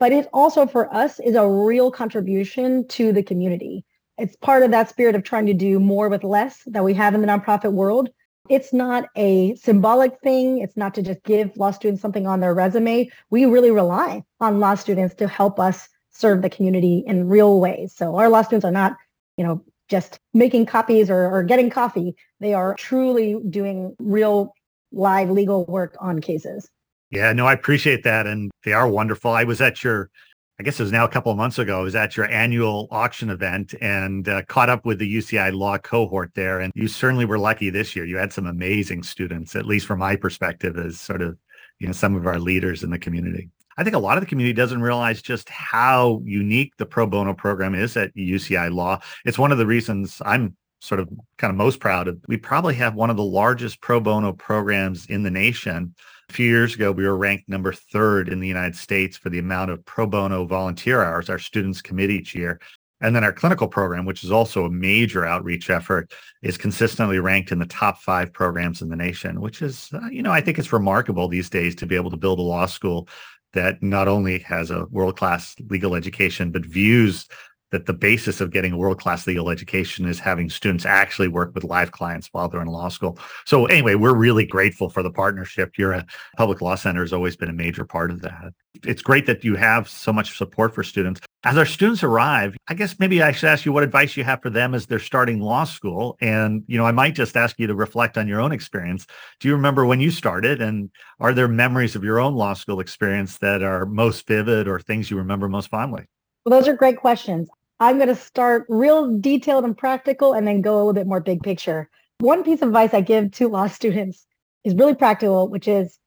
but 0.00 0.10
it 0.10 0.28
also 0.32 0.66
for 0.66 0.92
us 0.92 1.20
is 1.20 1.36
a 1.36 1.48
real 1.48 1.90
contribution 1.90 2.86
to 2.88 3.12
the 3.12 3.22
community. 3.22 3.84
It's 4.18 4.34
part 4.36 4.64
of 4.64 4.72
that 4.72 4.88
spirit 4.88 5.14
of 5.14 5.22
trying 5.22 5.46
to 5.46 5.54
do 5.54 5.78
more 5.78 6.08
with 6.08 6.24
less 6.24 6.62
that 6.66 6.82
we 6.82 6.94
have 6.94 7.14
in 7.14 7.20
the 7.20 7.28
nonprofit 7.28 7.72
world. 7.72 8.08
It's 8.48 8.72
not 8.72 9.08
a 9.16 9.54
symbolic 9.54 10.18
thing. 10.20 10.58
It's 10.58 10.76
not 10.76 10.94
to 10.94 11.02
just 11.02 11.22
give 11.22 11.56
law 11.56 11.70
students 11.70 12.02
something 12.02 12.26
on 12.26 12.40
their 12.40 12.54
resume. 12.54 13.08
We 13.30 13.44
really 13.46 13.70
rely 13.70 14.24
on 14.40 14.60
law 14.60 14.74
students 14.74 15.14
to 15.16 15.28
help 15.28 15.60
us 15.60 15.88
serve 16.10 16.42
the 16.42 16.50
community 16.50 17.04
in 17.06 17.28
real 17.28 17.60
ways. 17.60 17.94
So 17.94 18.16
our 18.16 18.28
law 18.28 18.42
students 18.42 18.64
are 18.64 18.72
not 18.72 18.96
you 19.36 19.44
know, 19.44 19.64
just 19.88 20.18
making 20.32 20.66
copies 20.66 21.10
or, 21.10 21.30
or 21.30 21.42
getting 21.42 21.70
coffee. 21.70 22.14
They 22.40 22.54
are 22.54 22.74
truly 22.74 23.36
doing 23.48 23.94
real 23.98 24.54
live 24.94 25.30
legal 25.30 25.64
work 25.66 25.96
on 26.00 26.20
cases. 26.20 26.68
Yeah, 27.10 27.32
no, 27.32 27.46
I 27.46 27.52
appreciate 27.52 28.02
that. 28.04 28.26
And 28.26 28.50
they 28.64 28.72
are 28.72 28.88
wonderful. 28.88 29.30
I 29.30 29.44
was 29.44 29.60
at 29.60 29.84
your, 29.84 30.10
I 30.58 30.62
guess 30.62 30.78
it 30.78 30.82
was 30.82 30.92
now 30.92 31.04
a 31.04 31.08
couple 31.08 31.30
of 31.30 31.38
months 31.38 31.58
ago, 31.58 31.80
I 31.80 31.82
was 31.82 31.94
at 31.94 32.16
your 32.16 32.30
annual 32.30 32.88
auction 32.90 33.30
event 33.30 33.74
and 33.80 34.28
uh, 34.28 34.42
caught 34.42 34.68
up 34.68 34.84
with 34.84 34.98
the 34.98 35.16
UCI 35.16 35.54
law 35.54 35.78
cohort 35.78 36.32
there. 36.34 36.60
And 36.60 36.72
you 36.74 36.88
certainly 36.88 37.24
were 37.24 37.38
lucky 37.38 37.70
this 37.70 37.94
year. 37.94 38.04
You 38.04 38.16
had 38.16 38.32
some 38.32 38.46
amazing 38.46 39.02
students, 39.02 39.54
at 39.54 39.66
least 39.66 39.86
from 39.86 39.98
my 40.00 40.16
perspective, 40.16 40.78
as 40.78 40.98
sort 40.98 41.22
of, 41.22 41.38
you 41.78 41.86
know, 41.86 41.92
some 41.92 42.16
of 42.16 42.26
our 42.26 42.38
leaders 42.38 42.82
in 42.82 42.90
the 42.90 42.98
community. 42.98 43.50
I 43.76 43.82
think 43.82 43.96
a 43.96 44.00
lot 44.00 44.16
of 44.16 44.22
the 44.22 44.28
community 44.28 44.54
doesn't 44.54 44.80
realize 44.80 45.20
just 45.20 45.48
how 45.48 46.20
unique 46.24 46.76
the 46.78 46.86
pro 46.86 47.06
bono 47.06 47.34
program 47.34 47.74
is 47.74 47.96
at 47.96 48.14
UCI 48.14 48.72
Law. 48.72 49.00
It's 49.24 49.38
one 49.38 49.50
of 49.50 49.58
the 49.58 49.66
reasons 49.66 50.22
I'm 50.24 50.56
sort 50.84 51.00
of 51.00 51.08
kind 51.38 51.50
of 51.50 51.56
most 51.56 51.80
proud 51.80 52.08
of. 52.08 52.18
We 52.28 52.36
probably 52.36 52.74
have 52.74 52.94
one 52.94 53.10
of 53.10 53.16
the 53.16 53.24
largest 53.24 53.80
pro 53.80 54.00
bono 54.00 54.32
programs 54.32 55.06
in 55.06 55.22
the 55.22 55.30
nation. 55.30 55.94
A 56.28 56.32
few 56.32 56.46
years 56.46 56.74
ago, 56.74 56.92
we 56.92 57.04
were 57.04 57.16
ranked 57.16 57.48
number 57.48 57.72
third 57.72 58.28
in 58.28 58.40
the 58.40 58.48
United 58.48 58.76
States 58.76 59.16
for 59.16 59.30
the 59.30 59.38
amount 59.38 59.70
of 59.70 59.84
pro 59.84 60.06
bono 60.06 60.44
volunteer 60.44 61.02
hours 61.02 61.30
our 61.30 61.38
students 61.38 61.82
commit 61.82 62.10
each 62.10 62.34
year. 62.34 62.60
And 63.00 63.14
then 63.14 63.24
our 63.24 63.32
clinical 63.32 63.68
program, 63.68 64.06
which 64.06 64.24
is 64.24 64.30
also 64.30 64.64
a 64.64 64.70
major 64.70 65.26
outreach 65.26 65.68
effort, 65.68 66.12
is 66.42 66.56
consistently 66.56 67.18
ranked 67.18 67.52
in 67.52 67.58
the 67.58 67.66
top 67.66 68.00
five 68.00 68.32
programs 68.32 68.80
in 68.80 68.88
the 68.88 68.96
nation, 68.96 69.40
which 69.40 69.60
is, 69.60 69.90
uh, 69.92 70.06
you 70.10 70.22
know, 70.22 70.30
I 70.30 70.40
think 70.40 70.58
it's 70.58 70.72
remarkable 70.72 71.28
these 71.28 71.50
days 71.50 71.74
to 71.76 71.86
be 71.86 71.96
able 71.96 72.10
to 72.10 72.16
build 72.16 72.38
a 72.38 72.42
law 72.42 72.66
school 72.66 73.08
that 73.52 73.82
not 73.82 74.08
only 74.08 74.38
has 74.40 74.70
a 74.70 74.86
world-class 74.86 75.56
legal 75.68 75.94
education, 75.94 76.50
but 76.50 76.64
views 76.64 77.26
that 77.74 77.86
the 77.86 77.92
basis 77.92 78.40
of 78.40 78.52
getting 78.52 78.72
a 78.72 78.76
world-class 78.76 79.26
legal 79.26 79.50
education 79.50 80.06
is 80.06 80.20
having 80.20 80.48
students 80.48 80.86
actually 80.86 81.26
work 81.26 81.52
with 81.56 81.64
live 81.64 81.90
clients 81.90 82.28
while 82.30 82.48
they're 82.48 82.62
in 82.62 82.68
law 82.68 82.88
school. 82.88 83.18
So 83.46 83.66
anyway, 83.66 83.96
we're 83.96 84.14
really 84.14 84.46
grateful 84.46 84.88
for 84.88 85.02
the 85.02 85.10
partnership. 85.10 85.76
Your 85.76 86.00
public 86.36 86.60
law 86.60 86.76
center 86.76 87.00
has 87.00 87.12
always 87.12 87.34
been 87.34 87.48
a 87.48 87.52
major 87.52 87.84
part 87.84 88.12
of 88.12 88.22
that. 88.22 88.54
It's 88.84 89.02
great 89.02 89.26
that 89.26 89.42
you 89.42 89.56
have 89.56 89.88
so 89.88 90.12
much 90.12 90.38
support 90.38 90.72
for 90.72 90.84
students. 90.84 91.20
As 91.42 91.58
our 91.58 91.66
students 91.66 92.04
arrive, 92.04 92.56
I 92.68 92.74
guess 92.74 93.00
maybe 93.00 93.22
I 93.22 93.32
should 93.32 93.48
ask 93.48 93.64
you 93.64 93.72
what 93.72 93.82
advice 93.82 94.16
you 94.16 94.22
have 94.22 94.40
for 94.40 94.50
them 94.50 94.72
as 94.72 94.86
they're 94.86 95.00
starting 95.00 95.40
law 95.40 95.64
school. 95.64 96.16
And, 96.20 96.62
you 96.68 96.78
know, 96.78 96.86
I 96.86 96.92
might 96.92 97.16
just 97.16 97.36
ask 97.36 97.58
you 97.58 97.66
to 97.66 97.74
reflect 97.74 98.16
on 98.16 98.28
your 98.28 98.40
own 98.40 98.52
experience. 98.52 99.04
Do 99.40 99.48
you 99.48 99.54
remember 99.54 99.84
when 99.84 99.98
you 99.98 100.12
started? 100.12 100.62
And 100.62 100.90
are 101.18 101.34
there 101.34 101.48
memories 101.48 101.96
of 101.96 102.04
your 102.04 102.20
own 102.20 102.34
law 102.34 102.54
school 102.54 102.78
experience 102.78 103.38
that 103.38 103.64
are 103.64 103.84
most 103.84 104.28
vivid 104.28 104.68
or 104.68 104.78
things 104.78 105.10
you 105.10 105.16
remember 105.16 105.48
most 105.48 105.70
fondly? 105.70 106.04
Well, 106.44 106.58
those 106.58 106.68
are 106.68 106.76
great 106.76 106.98
questions. 106.98 107.48
I'm 107.80 107.96
going 107.96 108.08
to 108.08 108.16
start 108.16 108.66
real 108.68 109.18
detailed 109.18 109.64
and 109.64 109.76
practical 109.76 110.32
and 110.32 110.46
then 110.46 110.60
go 110.60 110.76
a 110.76 110.78
little 110.78 110.92
bit 110.92 111.06
more 111.06 111.20
big 111.20 111.42
picture. 111.42 111.88
One 112.18 112.44
piece 112.44 112.62
of 112.62 112.68
advice 112.68 112.94
I 112.94 113.00
give 113.00 113.32
to 113.32 113.48
law 113.48 113.66
students 113.68 114.26
is 114.64 114.74
really 114.74 114.94
practical, 114.94 115.48
which 115.48 115.68
is 115.68 115.98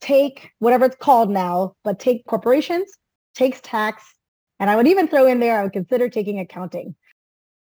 take 0.00 0.50
whatever 0.58 0.86
it's 0.86 0.96
called 0.96 1.30
now, 1.30 1.74
but 1.84 1.98
take 1.98 2.26
corporations, 2.26 2.90
takes 3.34 3.60
tax, 3.60 4.14
and 4.58 4.70
I 4.70 4.76
would 4.76 4.86
even 4.86 5.08
throw 5.08 5.26
in 5.26 5.40
there, 5.40 5.58
I 5.58 5.62
would 5.62 5.72
consider 5.72 6.08
taking 6.08 6.38
accounting, 6.38 6.94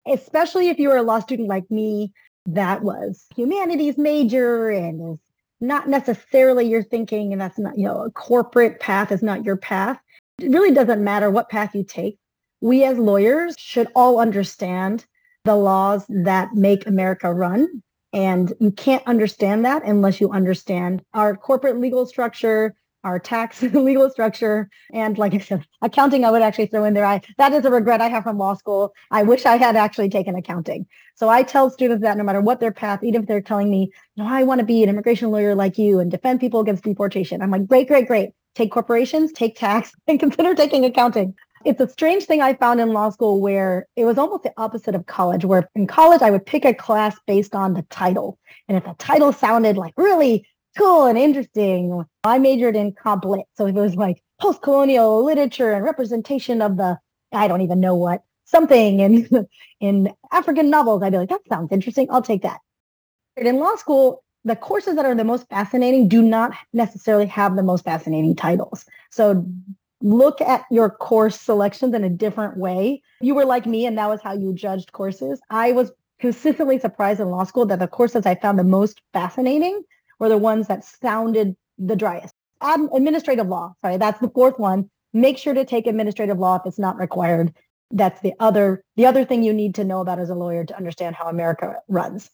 especially 0.08 0.69
if 0.69 0.78
you 0.78 0.89
were 0.89 0.98
a 0.98 1.04
law 1.04 1.19
student 1.19 1.50
like 1.50 1.69
me 1.72 2.13
that 2.46 2.84
was 2.84 3.26
humanities 3.36 3.98
major 3.98 4.69
and 4.69 5.13
is 5.13 5.19
not 5.60 5.88
necessarily 5.88 6.67
your 6.67 6.84
thinking 6.84 7.32
and 7.32 7.41
that's 7.41 7.58
not, 7.58 7.78
you 7.78 7.86
know, 7.86 8.04
a 8.04 8.12
corporate 8.12 8.80
path 8.80 9.12
is 9.12 9.24
not 9.24 9.43
your 9.43 9.58
path. 9.58 10.00
It 10.39 10.52
really 10.52 10.74
doesn't 10.74 11.04
matter 11.04 11.32
what 11.32 11.50
path 11.50 11.74
you 11.74 11.84
take 11.84 12.17
we 12.63 12.86
as 12.86 12.97
lawyers 12.97 13.56
should 13.60 13.89
all 13.93 14.19
understand 14.19 15.06
the 15.43 15.56
laws 15.56 16.06
that 16.08 16.54
make 16.54 16.88
America 16.88 17.34
run. 17.34 17.84
And 18.13 18.54
you 18.62 18.71
can't 18.71 19.06
understand 19.06 19.65
that 19.65 19.84
unless 19.84 20.21
you 20.21 20.32
understand 20.32 21.04
our 21.13 21.36
corporate 21.36 21.78
legal 21.78 22.06
structure, 22.06 22.73
our 23.04 23.19
tax 23.19 23.62
legal 23.73 24.10
structure, 24.10 24.69
and 24.93 25.17
like 25.17 25.34
I 25.34 25.39
said, 25.39 25.65
accounting 25.82 26.23
I 26.23 26.32
would 26.32 26.41
actually 26.41 26.67
throw 26.67 26.86
in 26.86 26.93
there. 26.93 27.04
I 27.06 27.19
that 27.38 27.52
is 27.52 27.65
a 27.65 27.69
regret 27.69 27.99
I 27.99 28.08
have 28.08 28.23
from 28.23 28.38
law 28.38 28.54
school. 28.54 28.93
I 29.12 29.23
wish 29.23 29.45
I 29.45 29.58
had 29.58 29.76
actually 29.76 30.08
taken 30.08 30.36
accounting. 30.36 30.86
So 31.15 31.28
I 31.28 31.43
tell 31.43 31.69
students 31.69 32.04
that 32.04 32.15
no 32.15 32.23
matter 32.23 32.39
what 32.39 32.62
their 32.62 32.71
path, 32.71 33.04
even 33.04 33.23
if 33.23 33.28
they're 33.28 33.41
telling 33.41 33.69
me, 33.69 33.91
no, 34.15 34.26
I 34.26 34.43
want 34.43 34.60
to 34.60 34.65
be 34.65 34.84
an 34.84 34.89
immigration 34.89 35.32
lawyer 35.32 35.54
like 35.54 35.78
you 35.78 35.99
and 35.99 36.10
defend 36.10 36.39
people 36.39 36.62
against 36.62 36.86
deportation. 36.86 37.41
I'm 37.41 37.52
like, 37.52 37.67
great, 37.67 37.89
great, 37.89 38.08
great. 38.08 38.30
Take 38.56 38.71
corporations, 38.71 39.34
take 39.34 39.58
tax, 39.58 39.91
and 40.08 40.17
consider 40.17 40.56
taking 40.56 40.86
accounting. 40.86 41.36
It's 41.65 41.80
a 41.80 41.88
strange 41.88 42.26
thing 42.26 42.41
I 42.41 42.54
found 42.54 42.82
in 42.82 42.89
law 42.89 43.10
school 43.10 43.39
where 43.39 43.88
it 43.95 44.06
was 44.06 44.17
almost 44.17 44.43
the 44.43 44.54
opposite 44.58 44.95
of 44.95 45.06
college, 45.06 45.45
where 45.45 45.69
in 45.76 45.88
college 45.88 46.21
I 46.21 46.30
would 46.30 46.45
pick 46.45 46.65
a 46.65 46.73
class 46.73 47.15
based 47.26 47.56
on 47.56 47.73
the 47.73 47.84
title. 47.84 48.38
And 48.67 48.78
if 48.78 48.84
the 48.84 48.95
title 48.97 49.32
sounded 49.32 49.78
like 49.78 49.93
really 49.95 50.47
cool 50.78 51.06
and 51.06 51.17
interesting, 51.17 52.04
I 52.23 52.38
majored 52.39 52.76
in 52.76 52.93
comp 52.93 53.26
lit. 53.26 53.45
So 53.56 53.67
if 53.67 53.76
it 53.76 53.80
was 53.80 53.95
like 53.95 54.21
post-colonial 54.41 55.23
literature 55.23 55.71
and 55.71 55.86
representation 55.86 56.62
of 56.62 56.78
the, 56.78 56.97
I 57.32 57.47
don't 57.47 57.62
even 57.62 57.80
know 57.80 57.95
what, 57.95 58.23
something 58.45 58.99
in, 58.99 59.47
in 59.80 60.13
African 60.32 60.69
novels, 60.69 61.02
I'd 61.02 61.12
be 61.12 61.19
like, 61.19 61.30
that 61.30 61.47
sounds 61.47 61.71
interesting. 61.71 62.08
I'll 62.10 62.21
take 62.21 62.41
that. 62.41 62.60
In 63.38 63.60
law 63.60 63.76
school, 63.76 64.23
the 64.43 64.56
courses 64.56 64.95
that 64.97 65.06
are 65.06 65.15
the 65.15 65.23
most 65.23 65.47
fascinating 65.47 66.10
do 66.10 66.21
not 66.21 66.54
necessarily 66.73 67.26
have 67.28 67.56
the 67.56 67.63
most 67.63 67.86
fascinating 67.86 68.36
titles. 68.36 68.86
So 69.10 69.45
look 70.03 70.41
at 70.41 70.65
your 70.69 70.89
course 70.89 71.39
selections 71.39 71.95
in 71.95 72.03
a 72.03 72.09
different 72.09 72.57
way. 72.57 73.01
You 73.21 73.33
were 73.33 73.45
like 73.45 73.65
me, 73.65 73.85
and 73.85 73.97
that 73.97 74.09
was 74.09 74.21
how 74.21 74.33
you 74.33 74.53
judged 74.53 74.91
courses. 74.91 75.41
I 75.49 75.71
was 75.71 75.91
consistently 76.19 76.77
surprised 76.77 77.19
in 77.19 77.29
law 77.29 77.45
school 77.45 77.65
that 77.65 77.79
the 77.79 77.87
courses 77.87 78.25
I 78.25 78.35
found 78.35 78.59
the 78.59 78.63
most 78.63 79.01
fascinating 79.13 79.81
were 80.19 80.29
the 80.29 80.37
ones 80.37 80.67
that 80.67 80.85
sounded 80.85 81.55
the 81.77 81.95
driest. 81.95 82.35
Ad- 82.61 82.89
administrative 82.93 83.47
law, 83.47 83.73
sorry, 83.81 83.97
that's 83.97 84.19
the 84.19 84.29
fourth 84.29 84.59
one. 84.59 84.89
Make 85.13 85.37
sure 85.37 85.53
to 85.53 85.65
take 85.65 85.87
administrative 85.87 86.37
law 86.37 86.55
if 86.55 86.61
it's 86.65 86.79
not 86.79 86.97
required. 86.97 87.53
That's 87.91 88.21
the 88.21 88.33
other 88.39 88.83
the 88.95 89.05
other 89.05 89.25
thing 89.25 89.43
you 89.43 89.53
need 89.53 89.75
to 89.75 89.83
know 89.83 90.01
about 90.01 90.19
as 90.19 90.29
a 90.29 90.35
lawyer 90.35 90.65
to 90.65 90.77
understand 90.77 91.15
how 91.15 91.27
America 91.27 91.75
runs. 91.87 92.29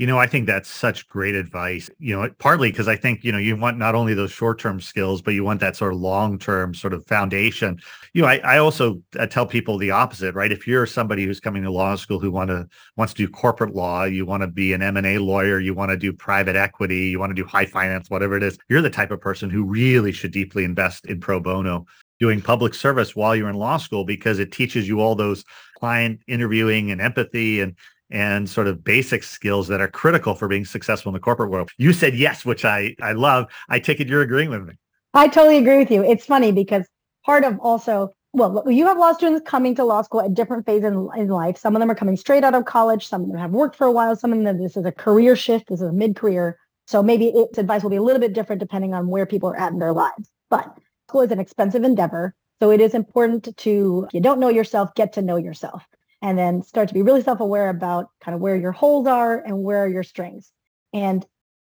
You 0.00 0.06
know, 0.06 0.18
I 0.18 0.26
think 0.26 0.46
that's 0.46 0.70
such 0.70 1.06
great 1.08 1.34
advice. 1.34 1.90
You 1.98 2.16
know, 2.16 2.30
partly 2.38 2.70
because 2.70 2.88
I 2.88 2.96
think, 2.96 3.22
you 3.22 3.32
know, 3.32 3.36
you 3.36 3.54
want 3.54 3.76
not 3.76 3.94
only 3.94 4.14
those 4.14 4.30
short 4.30 4.58
term 4.58 4.80
skills, 4.80 5.20
but 5.20 5.34
you 5.34 5.44
want 5.44 5.60
that 5.60 5.76
sort 5.76 5.92
of 5.92 6.00
long 6.00 6.38
term 6.38 6.72
sort 6.72 6.94
of 6.94 7.06
foundation. 7.06 7.78
You 8.14 8.22
know, 8.22 8.28
I, 8.28 8.38
I 8.38 8.56
also 8.56 9.02
I 9.18 9.26
tell 9.26 9.44
people 9.44 9.76
the 9.76 9.90
opposite, 9.90 10.34
right? 10.34 10.50
If 10.50 10.66
you're 10.66 10.86
somebody 10.86 11.26
who's 11.26 11.38
coming 11.38 11.64
to 11.64 11.70
law 11.70 11.96
school 11.96 12.18
who 12.18 12.30
want 12.30 12.48
to 12.48 12.66
wants 12.96 13.12
to 13.12 13.26
do 13.26 13.30
corporate 13.30 13.74
law, 13.74 14.04
you 14.04 14.24
want 14.24 14.42
to 14.42 14.46
be 14.46 14.72
an 14.72 14.80
M&A 14.80 15.18
lawyer, 15.18 15.60
you 15.60 15.74
want 15.74 15.90
to 15.90 15.98
do 15.98 16.14
private 16.14 16.56
equity, 16.56 17.08
you 17.08 17.18
want 17.18 17.28
to 17.28 17.42
do 17.42 17.46
high 17.46 17.66
finance, 17.66 18.08
whatever 18.08 18.38
it 18.38 18.42
is, 18.42 18.56
you're 18.70 18.80
the 18.80 18.88
type 18.88 19.10
of 19.10 19.20
person 19.20 19.50
who 19.50 19.64
really 19.64 20.12
should 20.12 20.32
deeply 20.32 20.64
invest 20.64 21.04
in 21.04 21.20
pro 21.20 21.40
bono 21.40 21.84
doing 22.18 22.40
public 22.40 22.72
service 22.72 23.14
while 23.14 23.36
you're 23.36 23.50
in 23.50 23.56
law 23.56 23.76
school 23.76 24.06
because 24.06 24.38
it 24.38 24.50
teaches 24.50 24.88
you 24.88 25.00
all 25.00 25.14
those 25.14 25.44
client 25.78 26.20
interviewing 26.26 26.90
and 26.90 27.02
empathy 27.02 27.60
and 27.60 27.74
and 28.10 28.48
sort 28.48 28.66
of 28.66 28.82
basic 28.82 29.22
skills 29.22 29.68
that 29.68 29.80
are 29.80 29.88
critical 29.88 30.34
for 30.34 30.48
being 30.48 30.64
successful 30.64 31.10
in 31.10 31.14
the 31.14 31.20
corporate 31.20 31.50
world. 31.50 31.70
You 31.78 31.92
said 31.92 32.16
yes, 32.16 32.44
which 32.44 32.64
I, 32.64 32.94
I 33.00 33.12
love. 33.12 33.46
I 33.68 33.78
take 33.78 34.00
it 34.00 34.08
you're 34.08 34.22
agreeing 34.22 34.50
with 34.50 34.66
me. 34.66 34.74
I 35.14 35.28
totally 35.28 35.58
agree 35.58 35.78
with 35.78 35.90
you. 35.90 36.02
It's 36.04 36.24
funny 36.24 36.52
because 36.52 36.86
part 37.24 37.44
of 37.44 37.58
also, 37.60 38.10
well, 38.32 38.64
you 38.68 38.86
have 38.86 38.98
law 38.98 39.12
students 39.12 39.42
coming 39.48 39.74
to 39.76 39.84
law 39.84 40.02
school 40.02 40.22
at 40.22 40.34
different 40.34 40.66
phases 40.66 40.84
in, 40.84 41.08
in 41.16 41.28
life. 41.28 41.58
Some 41.58 41.74
of 41.74 41.80
them 41.80 41.90
are 41.90 41.96
coming 41.96 42.16
straight 42.16 42.44
out 42.44 42.54
of 42.54 42.64
college. 42.64 43.06
Some 43.06 43.22
of 43.22 43.28
them 43.28 43.38
have 43.38 43.50
worked 43.50 43.76
for 43.76 43.86
a 43.86 43.92
while. 43.92 44.14
Some 44.14 44.32
of 44.32 44.42
them, 44.42 44.58
this 44.58 44.76
is 44.76 44.84
a 44.84 44.92
career 44.92 45.34
shift. 45.34 45.68
This 45.68 45.80
is 45.80 45.88
a 45.88 45.92
mid-career. 45.92 46.58
So 46.86 47.02
maybe 47.02 47.28
its 47.28 47.58
advice 47.58 47.82
will 47.82 47.90
be 47.90 47.96
a 47.96 48.02
little 48.02 48.20
bit 48.20 48.32
different 48.32 48.60
depending 48.60 48.94
on 48.94 49.08
where 49.08 49.26
people 49.26 49.48
are 49.50 49.58
at 49.58 49.72
in 49.72 49.78
their 49.78 49.92
lives. 49.92 50.30
But 50.48 50.76
school 51.08 51.22
is 51.22 51.30
an 51.30 51.40
expensive 51.40 51.84
endeavor. 51.84 52.34
So 52.60 52.70
it 52.70 52.80
is 52.80 52.94
important 52.94 53.56
to, 53.56 54.08
you 54.12 54.20
don't 54.20 54.38
know 54.38 54.48
yourself, 54.48 54.94
get 54.94 55.12
to 55.14 55.22
know 55.22 55.36
yourself 55.36 55.84
and 56.22 56.38
then 56.38 56.62
start 56.62 56.88
to 56.88 56.94
be 56.94 57.02
really 57.02 57.22
self-aware 57.22 57.68
about 57.68 58.08
kind 58.20 58.34
of 58.34 58.40
where 58.40 58.56
your 58.56 58.72
holes 58.72 59.06
are 59.06 59.38
and 59.38 59.62
where 59.62 59.84
are 59.84 59.88
your 59.88 60.02
strengths. 60.02 60.52
And 60.92 61.26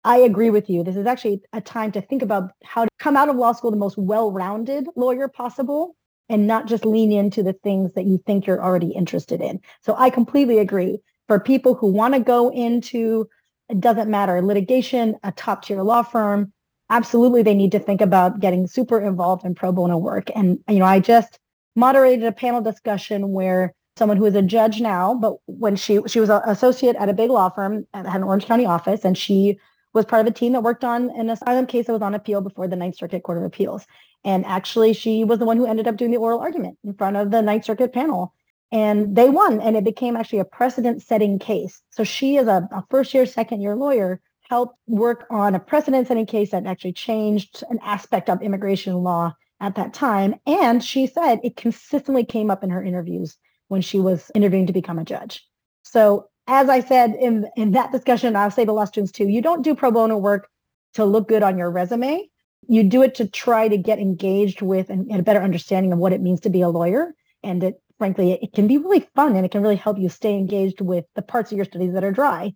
I 0.04 0.18
agree 0.18 0.50
with 0.50 0.70
you. 0.70 0.84
This 0.84 0.98
is 0.98 1.06
actually 1.06 1.42
a 1.54 1.62
time 1.62 1.92
to 1.94 2.02
think 2.02 2.22
about 2.22 2.52
how 2.64 2.84
to 2.84 2.90
come 3.00 3.16
out 3.16 3.30
of 3.30 3.38
law 3.38 3.54
school 3.54 3.72
the 3.72 3.78
most 3.78 3.98
well-rounded 3.98 4.88
lawyer 4.96 5.28
possible 5.30 5.96
and 6.30 6.46
not 6.48 6.68
just 6.68 6.86
lean 6.86 7.12
into 7.12 7.42
the 7.44 7.54
things 7.54 7.94
that 7.94 8.06
you 8.06 8.22
think 8.26 8.46
you're 8.46 8.64
already 8.64 8.90
interested 8.90 9.42
in. 9.42 9.60
So 9.82 9.96
I 9.98 10.10
completely 10.10 10.60
agree. 10.60 11.00
For 11.28 11.40
people 11.40 11.74
who 11.74 11.88
want 11.88 12.14
to 12.16 12.20
go 12.20 12.50
into, 12.50 13.30
it 13.70 13.80
doesn't 13.80 14.10
matter, 14.10 14.42
litigation, 14.42 15.16
a 15.24 15.32
top 15.32 15.64
tier 15.64 15.82
law 15.84 16.04
firm, 16.04 16.52
absolutely 16.90 17.44
they 17.44 17.54
need 17.54 17.72
to 17.72 17.80
think 17.80 18.02
about 18.02 18.42
getting 18.42 18.68
super 18.68 19.00
involved 19.00 19.46
in 19.46 19.56
pro 19.56 19.72
bono 19.72 19.98
work. 19.98 20.30
And, 20.36 20.60
you 20.68 20.80
know, 20.80 20.86
I 20.86 21.00
just 21.00 21.40
moderated 21.76 22.26
a 22.26 22.34
panel 22.34 22.62
discussion 22.62 23.32
where 23.32 23.74
someone 23.98 24.18
who 24.18 24.26
is 24.26 24.36
a 24.36 24.42
judge 24.42 24.82
now, 24.82 25.14
but 25.14 25.36
when 25.46 25.76
she 25.76 26.00
she 26.08 26.20
was 26.20 26.30
an 26.30 26.42
associate 26.46 26.96
at 26.96 27.10
a 27.10 27.14
big 27.14 27.30
law 27.30 27.50
firm 27.50 27.86
that 27.94 28.06
had 28.06 28.22
an 28.22 28.24
Orange 28.24 28.46
County 28.46 28.66
office, 28.66 29.06
and 29.06 29.18
she 29.18 29.60
was 29.94 30.06
part 30.06 30.22
of 30.22 30.28
a 30.28 30.36
team 30.36 30.54
that 30.54 30.64
worked 30.64 30.84
on 30.84 31.12
an 31.12 31.30
asylum 31.30 31.68
case 31.68 31.86
that 31.86 31.94
was 31.94 32.02
on 32.02 32.16
appeal 32.16 32.42
before 32.42 32.68
the 32.68 32.76
Ninth 32.76 32.98
Circuit 32.98 33.24
Court 33.24 33.38
of 33.38 33.44
Appeals. 33.44 33.86
And 34.26 34.46
actually, 34.46 34.94
she 34.94 35.24
was 35.24 35.40
the 35.40 35.46
one 35.46 35.58
who 35.58 35.66
ended 35.66 35.88
up 35.88 35.98
doing 35.98 36.12
the 36.12 36.18
oral 36.18 36.40
argument 36.40 36.78
in 36.84 36.94
front 36.94 37.18
of 37.18 37.30
the 37.30 37.42
Ninth 37.42 37.66
Circuit 37.66 37.94
panel. 37.94 38.34
And 38.72 39.16
they 39.16 39.30
won, 39.30 39.62
and 39.62 39.78
it 39.78 39.84
became 39.84 40.16
actually 40.16 40.40
a 40.40 40.46
precedent-setting 40.46 41.38
case. 41.38 41.80
So 41.92 42.04
she, 42.04 42.38
as 42.38 42.48
a, 42.48 42.68
a 42.72 42.84
first-year, 42.90 43.28
second-year 43.28 43.76
lawyer, 43.76 44.20
helped 44.50 44.78
work 44.88 45.28
on 45.30 45.54
a 45.54 45.60
precedent-setting 45.60 46.26
case 46.26 46.52
that 46.52 46.66
actually 46.66 46.94
changed 46.94 47.64
an 47.70 47.80
aspect 47.84 48.32
of 48.32 48.42
immigration 48.42 48.96
law 48.96 49.36
at 49.60 49.76
that 49.76 49.94
time. 49.94 50.36
And 50.48 50.84
she 50.84 51.06
said 51.06 51.40
it 51.44 51.56
consistently 51.56 52.26
came 52.26 52.50
up 52.50 52.64
in 52.64 52.72
her 52.72 52.84
interviews 52.84 53.38
when 53.74 53.82
she 53.82 54.00
was 54.00 54.30
interviewing 54.36 54.68
to 54.68 54.74
become 54.74 55.00
a 55.00 55.04
judge. 55.04 55.44
So 55.82 56.30
as 56.46 56.70
I 56.70 56.80
said 56.80 57.16
in, 57.20 57.48
in 57.58 57.72
that 57.72 57.92
discussion, 57.92 58.36
I'll 58.36 58.52
say 58.52 58.66
to 58.66 58.72
law 58.72 58.86
students 58.86 59.12
too, 59.12 59.28
you 59.28 59.42
don't 59.42 59.64
do 59.64 59.74
pro 59.74 59.90
bono 59.90 60.16
work 60.16 60.48
to 60.94 61.06
look 61.06 61.28
good 61.28 61.42
on 61.42 61.58
your 61.58 61.72
resume. 61.72 62.30
You 62.68 62.84
do 62.84 63.02
it 63.02 63.16
to 63.16 63.28
try 63.28 63.68
to 63.68 63.78
get 63.78 63.98
engaged 63.98 64.62
with 64.62 64.92
and, 64.92 65.12
a 65.12 65.24
better 65.24 65.42
understanding 65.42 65.92
of 65.92 65.98
what 65.98 66.14
it 66.14 66.22
means 66.22 66.40
to 66.42 66.52
be 66.52 66.62
a 66.62 66.70
lawyer. 66.70 67.16
And 67.42 67.64
it, 67.64 67.82
frankly, 67.98 68.34
it 68.34 68.54
can 68.54 68.68
be 68.68 68.78
really 68.78 69.08
fun 69.16 69.36
and 69.36 69.44
it 69.44 69.52
can 69.52 69.64
really 69.64 69.76
help 69.76 69.98
you 69.98 70.08
stay 70.08 70.36
engaged 70.36 70.80
with 70.80 71.06
the 71.16 71.24
parts 71.24 71.52
of 71.52 71.56
your 71.58 71.66
studies 71.66 71.94
that 71.94 72.04
are 72.04 72.12
dry. 72.12 72.54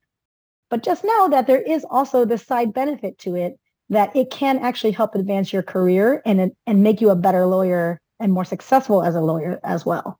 But 0.69 0.83
just 0.83 1.03
know 1.03 1.29
that 1.29 1.47
there 1.47 1.61
is 1.61 1.83
also 1.89 2.25
the 2.25 2.37
side 2.37 2.73
benefit 2.73 3.17
to 3.19 3.35
it 3.35 3.59
that 3.89 4.15
it 4.15 4.29
can 4.29 4.59
actually 4.59 4.91
help 4.91 5.15
advance 5.15 5.51
your 5.51 5.63
career 5.63 6.21
and, 6.27 6.51
and 6.67 6.83
make 6.83 7.01
you 7.01 7.09
a 7.09 7.15
better 7.15 7.47
lawyer 7.47 7.99
and 8.19 8.31
more 8.31 8.45
successful 8.45 9.01
as 9.01 9.15
a 9.15 9.21
lawyer 9.21 9.59
as 9.63 9.83
well. 9.83 10.19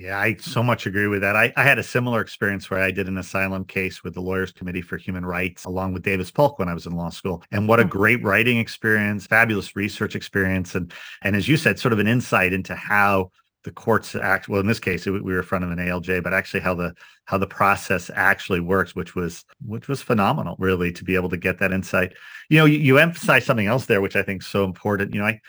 Yeah, 0.00 0.18
I 0.18 0.36
so 0.36 0.62
much 0.62 0.86
agree 0.86 1.08
with 1.08 1.20
that. 1.20 1.36
I, 1.36 1.52
I 1.58 1.62
had 1.62 1.78
a 1.78 1.82
similar 1.82 2.22
experience 2.22 2.70
where 2.70 2.80
I 2.80 2.90
did 2.90 3.06
an 3.06 3.18
asylum 3.18 3.66
case 3.66 4.02
with 4.02 4.14
the 4.14 4.22
Lawyers 4.22 4.50
Committee 4.50 4.80
for 4.80 4.96
Human 4.96 5.26
Rights 5.26 5.66
along 5.66 5.92
with 5.92 6.02
Davis 6.02 6.30
Polk 6.30 6.58
when 6.58 6.70
I 6.70 6.74
was 6.74 6.86
in 6.86 6.96
law 6.96 7.10
school. 7.10 7.42
And 7.52 7.68
what 7.68 7.80
a 7.80 7.82
mm-hmm. 7.82 7.90
great 7.90 8.22
writing 8.22 8.56
experience, 8.56 9.26
fabulous 9.26 9.76
research 9.76 10.16
experience. 10.16 10.74
And 10.74 10.90
and 11.20 11.36
as 11.36 11.48
you 11.48 11.58
said, 11.58 11.78
sort 11.78 11.92
of 11.92 11.98
an 11.98 12.06
insight 12.06 12.54
into 12.54 12.74
how 12.74 13.30
the 13.64 13.70
courts 13.70 14.14
act 14.14 14.48
well 14.48 14.60
in 14.60 14.66
this 14.66 14.80
case 14.80 15.04
we 15.04 15.20
were 15.20 15.40
in 15.40 15.44
front 15.44 15.64
of 15.64 15.70
an 15.70 15.78
ALJ 15.78 16.22
but 16.22 16.32
actually 16.32 16.60
how 16.60 16.74
the 16.74 16.94
how 17.26 17.36
the 17.36 17.46
process 17.46 18.10
actually 18.14 18.60
works 18.60 18.96
which 18.96 19.14
was 19.14 19.44
which 19.66 19.86
was 19.86 20.00
phenomenal 20.00 20.56
really 20.58 20.90
to 20.90 21.04
be 21.04 21.14
able 21.14 21.28
to 21.28 21.36
get 21.36 21.58
that 21.58 21.70
insight 21.70 22.14
you 22.48 22.56
know 22.56 22.64
you, 22.64 22.78
you 22.78 22.96
emphasize 22.96 23.44
something 23.44 23.66
else 23.66 23.84
there 23.84 24.00
which 24.00 24.16
I 24.16 24.22
think 24.22 24.40
is 24.40 24.48
so 24.48 24.64
important 24.64 25.12
you 25.12 25.20
know 25.20 25.26
I 25.26 25.40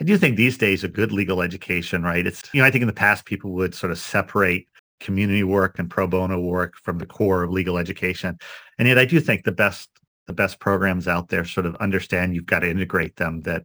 I 0.00 0.04
do 0.04 0.16
think 0.18 0.36
these 0.36 0.58
days 0.58 0.84
a 0.84 0.88
good 0.88 1.12
legal 1.12 1.42
education, 1.42 2.02
right? 2.02 2.26
It's, 2.26 2.42
you 2.52 2.60
know, 2.60 2.66
I 2.66 2.70
think 2.70 2.82
in 2.82 2.88
the 2.88 2.92
past 2.92 3.24
people 3.24 3.52
would 3.52 3.74
sort 3.74 3.92
of 3.92 3.98
separate 3.98 4.66
community 5.00 5.42
work 5.42 5.78
and 5.78 5.90
pro 5.90 6.06
bono 6.06 6.40
work 6.40 6.74
from 6.76 6.98
the 6.98 7.06
core 7.06 7.42
of 7.42 7.50
legal 7.50 7.78
education. 7.78 8.38
And 8.78 8.88
yet 8.88 8.98
I 8.98 9.04
do 9.04 9.20
think 9.20 9.44
the 9.44 9.52
best 9.52 9.88
the 10.26 10.32
best 10.32 10.60
programs 10.60 11.08
out 11.08 11.28
there 11.28 11.44
sort 11.44 11.66
of 11.66 11.74
understand 11.76 12.34
you've 12.34 12.46
got 12.46 12.60
to 12.60 12.70
integrate 12.70 13.16
them 13.16 13.40
that 13.42 13.64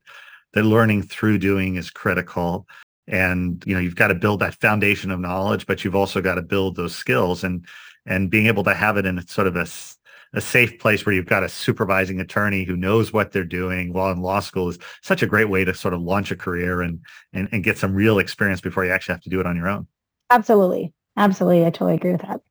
that 0.54 0.64
learning 0.64 1.04
through 1.04 1.38
doing 1.38 1.76
is 1.76 1.92
critical 1.92 2.68
and 3.08 3.64
you 3.66 3.74
know 3.76 3.80
you've 3.80 3.96
got 3.96 4.08
to 4.08 4.16
build 4.16 4.40
that 4.40 4.56
foundation 4.56 5.12
of 5.12 5.20
knowledge 5.20 5.68
but 5.68 5.84
you've 5.84 5.96
also 5.96 6.20
got 6.20 6.36
to 6.36 6.42
build 6.42 6.76
those 6.76 6.96
skills 6.96 7.44
and 7.44 7.66
and 8.06 8.30
being 8.30 8.48
able 8.48 8.64
to 8.64 8.74
have 8.74 8.98
it 8.98 9.06
in 9.06 9.26
sort 9.28 9.48
of 9.48 9.56
a 9.56 9.68
a 10.34 10.42
safe 10.42 10.80
place 10.80 11.06
where 11.06 11.14
you've 11.14 11.26
got 11.26 11.44
a 11.44 11.50
supervising 11.50 12.20
attorney 12.20 12.64
who 12.64 12.76
knows 12.76 13.14
what 13.14 13.32
they're 13.32 13.44
doing 13.44 13.94
while 13.94 14.12
in 14.12 14.22
law 14.22 14.40
school 14.40 14.70
is 14.70 14.78
such 15.02 15.24
a 15.24 15.28
great 15.28 15.50
way 15.50 15.64
to 15.66 15.74
sort 15.74 15.94
of 15.94 16.02
launch 16.02 16.32
a 16.32 16.36
career 16.36 16.82
and, 16.82 17.00
and, 17.34 17.48
and 17.52 17.64
get 17.64 17.78
some 17.78 17.94
real 17.94 18.20
experience 18.20 18.62
before 18.62 18.86
you 18.86 18.92
actually 18.92 19.14
have 19.14 19.22
to 19.22 19.30
do 19.30 19.40
it 19.40 19.46
on 19.46 19.56
your 19.56 19.68
own. 19.68 19.88
Absolutely. 20.30 20.94
Absolutely. 21.16 21.66
I 21.66 21.70
totally 21.70 21.96
agree 21.96 22.12
with 22.12 22.22
that. 22.22 22.42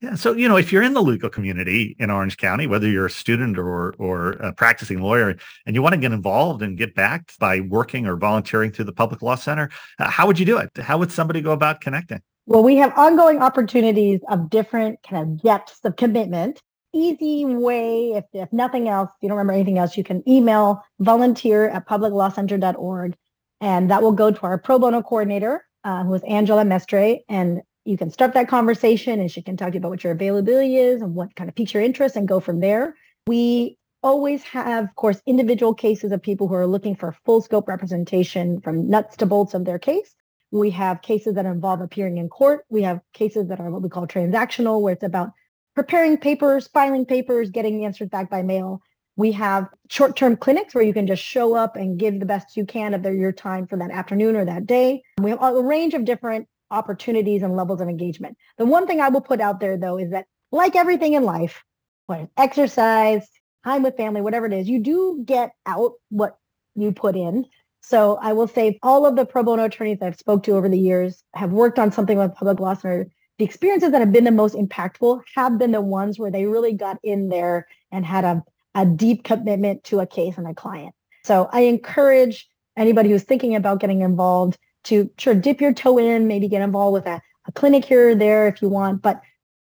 Yeah. 0.00 0.14
So, 0.14 0.32
you 0.32 0.48
know, 0.48 0.56
if 0.56 0.72
you're 0.72 0.82
in 0.82 0.94
the 0.94 1.02
legal 1.02 1.28
community 1.28 1.94
in 1.98 2.10
Orange 2.10 2.38
County, 2.38 2.66
whether 2.66 2.88
you're 2.88 3.06
a 3.06 3.10
student 3.10 3.58
or, 3.58 3.94
or 3.98 4.30
a 4.32 4.52
practicing 4.52 5.02
lawyer, 5.02 5.36
and 5.66 5.76
you 5.76 5.82
want 5.82 5.94
to 5.94 6.00
get 6.00 6.12
involved 6.12 6.62
and 6.62 6.78
get 6.78 6.94
backed 6.94 7.38
by 7.38 7.60
working 7.60 8.06
or 8.06 8.16
volunteering 8.16 8.72
through 8.72 8.86
the 8.86 8.94
Public 8.94 9.20
Law 9.20 9.34
Center, 9.34 9.68
uh, 9.98 10.08
how 10.08 10.26
would 10.26 10.38
you 10.38 10.46
do 10.46 10.56
it? 10.56 10.70
How 10.78 10.96
would 10.96 11.12
somebody 11.12 11.42
go 11.42 11.52
about 11.52 11.82
connecting? 11.82 12.22
Well, 12.46 12.62
we 12.62 12.76
have 12.76 12.96
ongoing 12.96 13.42
opportunities 13.42 14.20
of 14.28 14.48
different 14.48 15.02
kind 15.02 15.22
of 15.22 15.42
depths 15.42 15.80
of 15.84 15.96
commitment 15.96 16.62
easy 16.92 17.44
way, 17.44 18.12
if, 18.12 18.24
if 18.32 18.52
nothing 18.52 18.88
else, 18.88 19.10
if 19.10 19.22
you 19.22 19.28
don't 19.28 19.38
remember 19.38 19.54
anything 19.54 19.78
else, 19.78 19.96
you 19.96 20.04
can 20.04 20.28
email 20.28 20.82
volunteer 20.98 21.68
at 21.68 21.88
publiclawcenter.org. 21.88 23.16
And 23.60 23.90
that 23.90 24.02
will 24.02 24.12
go 24.12 24.30
to 24.30 24.40
our 24.42 24.58
pro 24.58 24.78
bono 24.78 25.02
coordinator, 25.02 25.66
uh, 25.84 26.04
who 26.04 26.14
is 26.14 26.22
Angela 26.22 26.64
Mestre. 26.64 27.18
And 27.28 27.62
you 27.84 27.96
can 27.96 28.10
start 28.10 28.34
that 28.34 28.48
conversation 28.48 29.20
and 29.20 29.30
she 29.30 29.42
can 29.42 29.56
talk 29.56 29.68
to 29.68 29.74
you 29.74 29.78
about 29.78 29.90
what 29.90 30.04
your 30.04 30.12
availability 30.12 30.76
is 30.76 31.02
and 31.02 31.14
what 31.14 31.34
kind 31.34 31.48
of 31.48 31.56
piques 31.56 31.74
your 31.74 31.82
interest 31.82 32.16
and 32.16 32.28
go 32.28 32.40
from 32.40 32.60
there. 32.60 32.94
We 33.26 33.78
always 34.02 34.42
have, 34.44 34.84
of 34.84 34.94
course, 34.96 35.20
individual 35.26 35.74
cases 35.74 36.12
of 36.12 36.22
people 36.22 36.48
who 36.48 36.54
are 36.54 36.66
looking 36.66 36.96
for 36.96 37.14
full 37.24 37.42
scope 37.42 37.68
representation 37.68 38.60
from 38.60 38.88
nuts 38.88 39.16
to 39.18 39.26
bolts 39.26 39.54
of 39.54 39.64
their 39.64 39.78
case. 39.78 40.14
We 40.50 40.70
have 40.70 41.02
cases 41.02 41.34
that 41.34 41.46
involve 41.46 41.80
appearing 41.80 42.18
in 42.18 42.28
court. 42.28 42.64
We 42.70 42.82
have 42.82 43.00
cases 43.12 43.48
that 43.48 43.60
are 43.60 43.70
what 43.70 43.82
we 43.82 43.88
call 43.88 44.06
transactional, 44.06 44.80
where 44.80 44.94
it's 44.94 45.04
about 45.04 45.30
preparing 45.74 46.16
papers, 46.16 46.68
filing 46.68 47.06
papers, 47.06 47.50
getting 47.50 47.78
the 47.78 47.84
answers 47.84 48.08
back 48.08 48.30
by 48.30 48.42
mail. 48.42 48.80
We 49.16 49.32
have 49.32 49.68
short-term 49.88 50.36
clinics 50.36 50.74
where 50.74 50.84
you 50.84 50.94
can 50.94 51.06
just 51.06 51.22
show 51.22 51.54
up 51.54 51.76
and 51.76 51.98
give 51.98 52.20
the 52.20 52.26
best 52.26 52.56
you 52.56 52.64
can 52.64 52.94
of 52.94 53.02
their, 53.02 53.14
your 53.14 53.32
time 53.32 53.66
for 53.66 53.76
that 53.76 53.90
afternoon 53.90 54.36
or 54.36 54.44
that 54.44 54.66
day. 54.66 55.02
We 55.18 55.30
have 55.30 55.42
a 55.42 55.62
range 55.62 55.94
of 55.94 56.04
different 56.04 56.48
opportunities 56.70 57.42
and 57.42 57.56
levels 57.56 57.80
of 57.80 57.88
engagement. 57.88 58.36
The 58.56 58.66
one 58.66 58.86
thing 58.86 59.00
I 59.00 59.08
will 59.08 59.20
put 59.20 59.40
out 59.40 59.60
there 59.60 59.76
though 59.76 59.98
is 59.98 60.10
that 60.12 60.26
like 60.52 60.76
everything 60.76 61.14
in 61.14 61.24
life, 61.24 61.62
whether 62.06 62.28
exercise, 62.36 63.26
time 63.64 63.82
with 63.82 63.96
family, 63.96 64.20
whatever 64.20 64.46
it 64.46 64.52
is, 64.52 64.68
you 64.68 64.80
do 64.80 65.22
get 65.24 65.52
out 65.66 65.92
what 66.08 66.38
you 66.74 66.92
put 66.92 67.16
in. 67.16 67.44
So 67.82 68.18
I 68.20 68.32
will 68.32 68.48
say 68.48 68.78
all 68.82 69.06
of 69.06 69.16
the 69.16 69.24
pro 69.24 69.42
bono 69.42 69.64
attorneys 69.64 69.98
I've 70.02 70.18
spoke 70.18 70.44
to 70.44 70.52
over 70.52 70.68
the 70.68 70.78
years 70.78 71.22
have 71.34 71.52
worked 71.52 71.78
on 71.78 71.92
something 71.92 72.18
with 72.18 72.34
public 72.34 72.60
law 72.60 72.74
center 72.74 73.08
the 73.40 73.46
experiences 73.46 73.90
that 73.92 74.02
have 74.02 74.12
been 74.12 74.24
the 74.24 74.30
most 74.30 74.54
impactful 74.54 75.22
have 75.34 75.58
been 75.58 75.72
the 75.72 75.80
ones 75.80 76.18
where 76.18 76.30
they 76.30 76.44
really 76.44 76.74
got 76.74 76.98
in 77.02 77.30
there 77.30 77.66
and 77.90 78.04
had 78.04 78.22
a, 78.22 78.44
a 78.74 78.84
deep 78.84 79.24
commitment 79.24 79.82
to 79.84 79.98
a 80.00 80.06
case 80.06 80.36
and 80.36 80.46
a 80.46 80.52
client. 80.52 80.94
So 81.24 81.48
I 81.50 81.62
encourage 81.62 82.46
anybody 82.76 83.08
who's 83.08 83.22
thinking 83.22 83.54
about 83.54 83.80
getting 83.80 84.02
involved 84.02 84.58
to 84.84 85.10
sure 85.16 85.34
dip 85.34 85.58
your 85.58 85.72
toe 85.72 85.96
in, 85.96 86.28
maybe 86.28 86.48
get 86.48 86.60
involved 86.60 86.92
with 86.92 87.06
a, 87.06 87.22
a 87.46 87.52
clinic 87.52 87.82
here 87.86 88.10
or 88.10 88.14
there 88.14 88.46
if 88.46 88.60
you 88.60 88.68
want. 88.68 89.00
But 89.00 89.22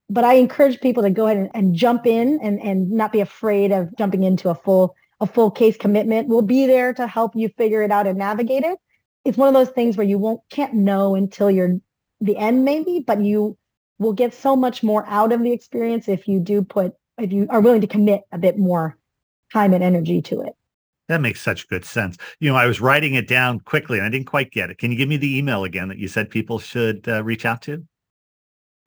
but 0.08 0.24
I 0.24 0.34
encourage 0.34 0.80
people 0.80 1.02
to 1.02 1.10
go 1.10 1.26
ahead 1.26 1.36
and, 1.36 1.50
and 1.52 1.74
jump 1.74 2.06
in 2.06 2.40
and, 2.42 2.58
and 2.62 2.90
not 2.90 3.12
be 3.12 3.20
afraid 3.20 3.72
of 3.72 3.94
jumping 3.98 4.24
into 4.24 4.48
a 4.48 4.54
full 4.54 4.96
a 5.20 5.26
full 5.26 5.50
case 5.50 5.76
commitment. 5.76 6.28
We'll 6.28 6.40
be 6.40 6.66
there 6.66 6.94
to 6.94 7.06
help 7.06 7.36
you 7.36 7.50
figure 7.58 7.82
it 7.82 7.90
out 7.90 8.06
and 8.06 8.18
navigate 8.18 8.62
it. 8.62 8.78
It's 9.26 9.36
one 9.36 9.48
of 9.48 9.54
those 9.54 9.74
things 9.74 9.98
where 9.98 10.06
you 10.06 10.16
won't 10.16 10.40
can't 10.48 10.72
know 10.72 11.14
until 11.14 11.50
you're 11.50 11.78
the 12.20 12.36
end 12.36 12.64
maybe, 12.64 13.02
but 13.06 13.20
you 13.20 13.56
will 13.98 14.12
get 14.12 14.34
so 14.34 14.56
much 14.56 14.82
more 14.82 15.04
out 15.06 15.32
of 15.32 15.42
the 15.42 15.52
experience 15.52 16.08
if 16.08 16.26
you 16.26 16.40
do 16.40 16.62
put, 16.62 16.94
if 17.18 17.32
you 17.32 17.46
are 17.50 17.60
willing 17.60 17.80
to 17.80 17.86
commit 17.86 18.22
a 18.32 18.38
bit 18.38 18.58
more 18.58 18.96
time 19.52 19.74
and 19.74 19.84
energy 19.84 20.22
to 20.22 20.40
it. 20.42 20.54
That 21.08 21.20
makes 21.20 21.40
such 21.40 21.68
good 21.68 21.84
sense. 21.84 22.16
You 22.38 22.50
know, 22.50 22.56
I 22.56 22.66
was 22.66 22.80
writing 22.80 23.14
it 23.14 23.26
down 23.26 23.60
quickly 23.60 23.98
and 23.98 24.06
I 24.06 24.10
didn't 24.10 24.28
quite 24.28 24.52
get 24.52 24.70
it. 24.70 24.78
Can 24.78 24.92
you 24.92 24.96
give 24.96 25.08
me 25.08 25.16
the 25.16 25.36
email 25.36 25.64
again 25.64 25.88
that 25.88 25.98
you 25.98 26.06
said 26.06 26.30
people 26.30 26.58
should 26.58 27.06
uh, 27.08 27.24
reach 27.24 27.44
out 27.44 27.62
to? 27.62 27.84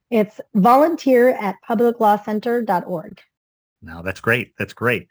It's 0.10 0.39
volunteer 0.54 1.30
at 1.30 1.56
publiclawcenter.org. 1.67 3.22
Now 3.82 4.02
that's 4.02 4.22
great. 4.22 4.54
That's 4.58 4.74
great. 4.74 5.08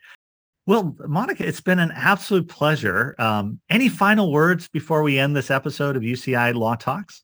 Well, 0.66 0.96
Monica, 1.06 1.46
it's 1.46 1.60
been 1.60 1.80
an 1.80 1.90
absolute 1.94 2.48
pleasure. 2.48 3.14
Um, 3.18 3.60
any 3.68 3.88
final 3.88 4.32
words 4.32 4.68
before 4.68 5.02
we 5.02 5.18
end 5.18 5.34
this 5.36 5.50
episode 5.50 5.96
of 5.96 6.02
UCI 6.02 6.54
Law 6.54 6.76
Talks? 6.76 7.21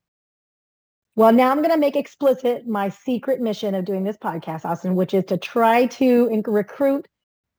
Well, 1.18 1.32
now 1.32 1.50
I'm 1.50 1.56
going 1.56 1.70
to 1.70 1.76
make 1.76 1.96
explicit 1.96 2.68
my 2.68 2.90
secret 2.90 3.40
mission 3.40 3.74
of 3.74 3.84
doing 3.84 4.04
this 4.04 4.16
podcast, 4.16 4.64
Austen, 4.64 4.94
which 4.94 5.14
is 5.14 5.24
to 5.24 5.36
try 5.36 5.86
to 5.86 6.42
recruit 6.46 7.08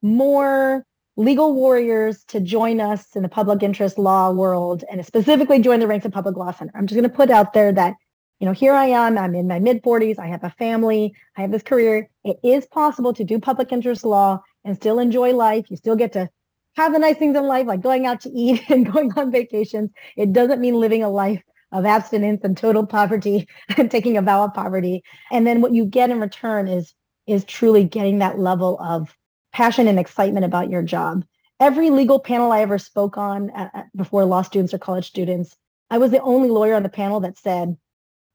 more 0.01 0.85
legal 1.17 1.53
warriors 1.53 2.23
to 2.29 2.39
join 2.39 2.79
us 2.79 3.17
in 3.17 3.21
the 3.21 3.27
public 3.27 3.61
interest 3.61 3.97
law 3.97 4.31
world 4.31 4.85
and 4.89 5.05
specifically 5.05 5.59
join 5.59 5.81
the 5.81 5.87
ranks 5.87 6.05
of 6.05 6.13
Public 6.13 6.37
Law 6.37 6.53
Center. 6.53 6.71
I'm 6.73 6.87
just 6.87 6.97
going 6.97 7.09
to 7.09 7.13
put 7.13 7.29
out 7.29 7.51
there 7.51 7.73
that, 7.73 7.95
you 8.39 8.47
know, 8.47 8.53
here 8.53 8.71
I 8.71 8.85
am, 8.85 9.17
I'm 9.17 9.35
in 9.35 9.49
my 9.49 9.59
mid 9.59 9.83
40s, 9.83 10.19
I 10.19 10.27
have 10.27 10.45
a 10.45 10.51
family, 10.51 11.13
I 11.35 11.41
have 11.41 11.51
this 11.51 11.61
career. 11.61 12.09
It 12.23 12.37
is 12.41 12.65
possible 12.65 13.11
to 13.11 13.25
do 13.25 13.41
public 13.41 13.73
interest 13.73 14.05
law 14.05 14.41
and 14.63 14.77
still 14.77 14.99
enjoy 14.99 15.33
life. 15.33 15.65
You 15.69 15.75
still 15.75 15.97
get 15.97 16.13
to 16.13 16.29
have 16.77 16.93
the 16.93 16.99
nice 16.99 17.17
things 17.17 17.35
in 17.35 17.43
life, 17.43 17.67
like 17.67 17.81
going 17.81 18.05
out 18.05 18.21
to 18.21 18.29
eat 18.29 18.61
and 18.69 18.89
going 18.89 19.11
on 19.17 19.33
vacations. 19.33 19.89
It 20.15 20.31
doesn't 20.31 20.61
mean 20.61 20.75
living 20.75 21.03
a 21.03 21.09
life 21.09 21.43
of 21.71 21.85
abstinence 21.85 22.41
and 22.43 22.57
total 22.57 22.85
poverty 22.85 23.47
and 23.77 23.91
taking 23.91 24.17
a 24.17 24.21
vow 24.21 24.43
of 24.43 24.53
poverty. 24.53 25.03
And 25.31 25.45
then 25.45 25.61
what 25.61 25.73
you 25.73 25.85
get 25.85 26.09
in 26.09 26.19
return 26.19 26.67
is 26.67 26.93
is 27.27 27.45
truly 27.45 27.83
getting 27.83 28.19
that 28.19 28.39
level 28.39 28.79
of 28.81 29.15
passion 29.53 29.87
and 29.87 29.99
excitement 29.99 30.45
about 30.45 30.69
your 30.69 30.81
job. 30.81 31.23
Every 31.59 31.91
legal 31.91 32.19
panel 32.19 32.51
I 32.51 32.61
ever 32.61 32.79
spoke 32.79 33.17
on 33.17 33.51
uh, 33.51 33.83
before 33.95 34.25
law 34.25 34.41
students 34.41 34.73
or 34.73 34.79
college 34.79 35.07
students, 35.07 35.55
I 35.91 35.99
was 35.99 36.09
the 36.09 36.21
only 36.21 36.49
lawyer 36.49 36.73
on 36.73 36.83
the 36.83 36.89
panel 36.89 37.19
that 37.19 37.37
said, 37.37 37.77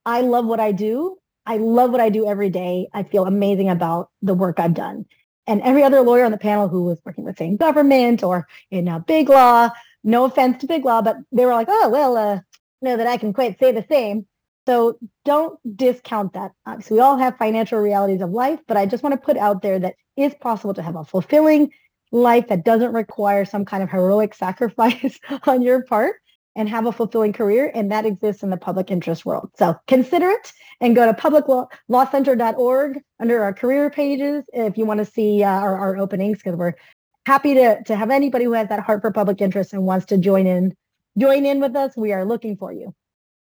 I 0.06 0.20
love 0.20 0.44
what 0.44 0.60
I 0.60 0.70
do. 0.72 1.16
I 1.46 1.56
love 1.56 1.90
what 1.90 2.00
I 2.00 2.08
do 2.08 2.28
every 2.28 2.50
day. 2.50 2.88
I 2.92 3.02
feel 3.02 3.26
amazing 3.26 3.68
about 3.68 4.10
the 4.22 4.34
work 4.34 4.60
I've 4.60 4.74
done. 4.74 5.06
And 5.46 5.60
every 5.62 5.82
other 5.82 6.00
lawyer 6.00 6.24
on 6.24 6.32
the 6.32 6.38
panel 6.38 6.68
who 6.68 6.84
was 6.84 7.00
working 7.04 7.24
with 7.24 7.36
same 7.36 7.56
government 7.56 8.22
or 8.22 8.46
in 8.70 8.88
a 8.88 9.00
big 9.00 9.28
law, 9.28 9.70
no 10.02 10.24
offense 10.24 10.58
to 10.60 10.66
big 10.66 10.84
law, 10.84 11.02
but 11.02 11.16
they 11.32 11.44
were 11.44 11.52
like, 11.52 11.68
oh, 11.70 11.88
well, 11.88 12.16
uh, 12.16 12.40
know 12.84 12.96
that 12.96 13.06
I 13.06 13.16
can 13.16 13.32
quite 13.32 13.58
say 13.58 13.72
the 13.72 13.84
same. 13.88 14.26
So 14.66 14.98
don't 15.24 15.58
discount 15.76 16.32
that. 16.34 16.52
Obviously, 16.66 16.96
we 16.96 17.00
all 17.00 17.18
have 17.18 17.36
financial 17.36 17.78
realities 17.78 18.22
of 18.22 18.30
life, 18.30 18.60
but 18.66 18.76
I 18.76 18.86
just 18.86 19.02
want 19.02 19.14
to 19.14 19.20
put 19.20 19.36
out 19.36 19.62
there 19.62 19.78
that 19.78 19.96
it's 20.16 20.34
possible 20.40 20.74
to 20.74 20.82
have 20.82 20.96
a 20.96 21.04
fulfilling 21.04 21.70
life 22.12 22.48
that 22.48 22.64
doesn't 22.64 22.92
require 22.92 23.44
some 23.44 23.64
kind 23.64 23.82
of 23.82 23.90
heroic 23.90 24.34
sacrifice 24.44 25.18
on 25.46 25.62
your 25.62 25.82
part 25.82 26.16
and 26.56 26.68
have 26.68 26.86
a 26.86 26.92
fulfilling 26.92 27.32
career. 27.32 27.70
And 27.74 27.90
that 27.90 28.06
exists 28.06 28.42
in 28.42 28.50
the 28.50 28.56
public 28.56 28.90
interest 28.90 29.26
world. 29.26 29.50
So 29.56 29.74
consider 29.88 30.30
it 30.30 30.52
and 30.80 30.94
go 30.94 31.04
to 31.04 31.12
publiclawcenter.org 31.12 33.00
under 33.20 33.42
our 33.42 33.52
career 33.52 33.90
pages 33.90 34.44
if 34.52 34.78
you 34.78 34.86
want 34.86 34.98
to 34.98 35.04
see 35.04 35.42
uh, 35.42 35.48
our, 35.48 35.76
our 35.76 35.96
openings 35.96 36.38
because 36.38 36.56
we're 36.56 36.74
happy 37.26 37.54
to, 37.54 37.82
to 37.84 37.96
have 37.96 38.10
anybody 38.10 38.44
who 38.44 38.52
has 38.52 38.68
that 38.68 38.80
heart 38.80 39.00
for 39.00 39.10
public 39.10 39.40
interest 39.40 39.72
and 39.72 39.82
wants 39.82 40.06
to 40.06 40.18
join 40.18 40.46
in 40.46 40.76
join 41.18 41.46
in 41.46 41.60
with 41.60 41.76
us. 41.76 41.96
We 41.96 42.12
are 42.12 42.24
looking 42.24 42.56
for 42.56 42.72
you. 42.72 42.94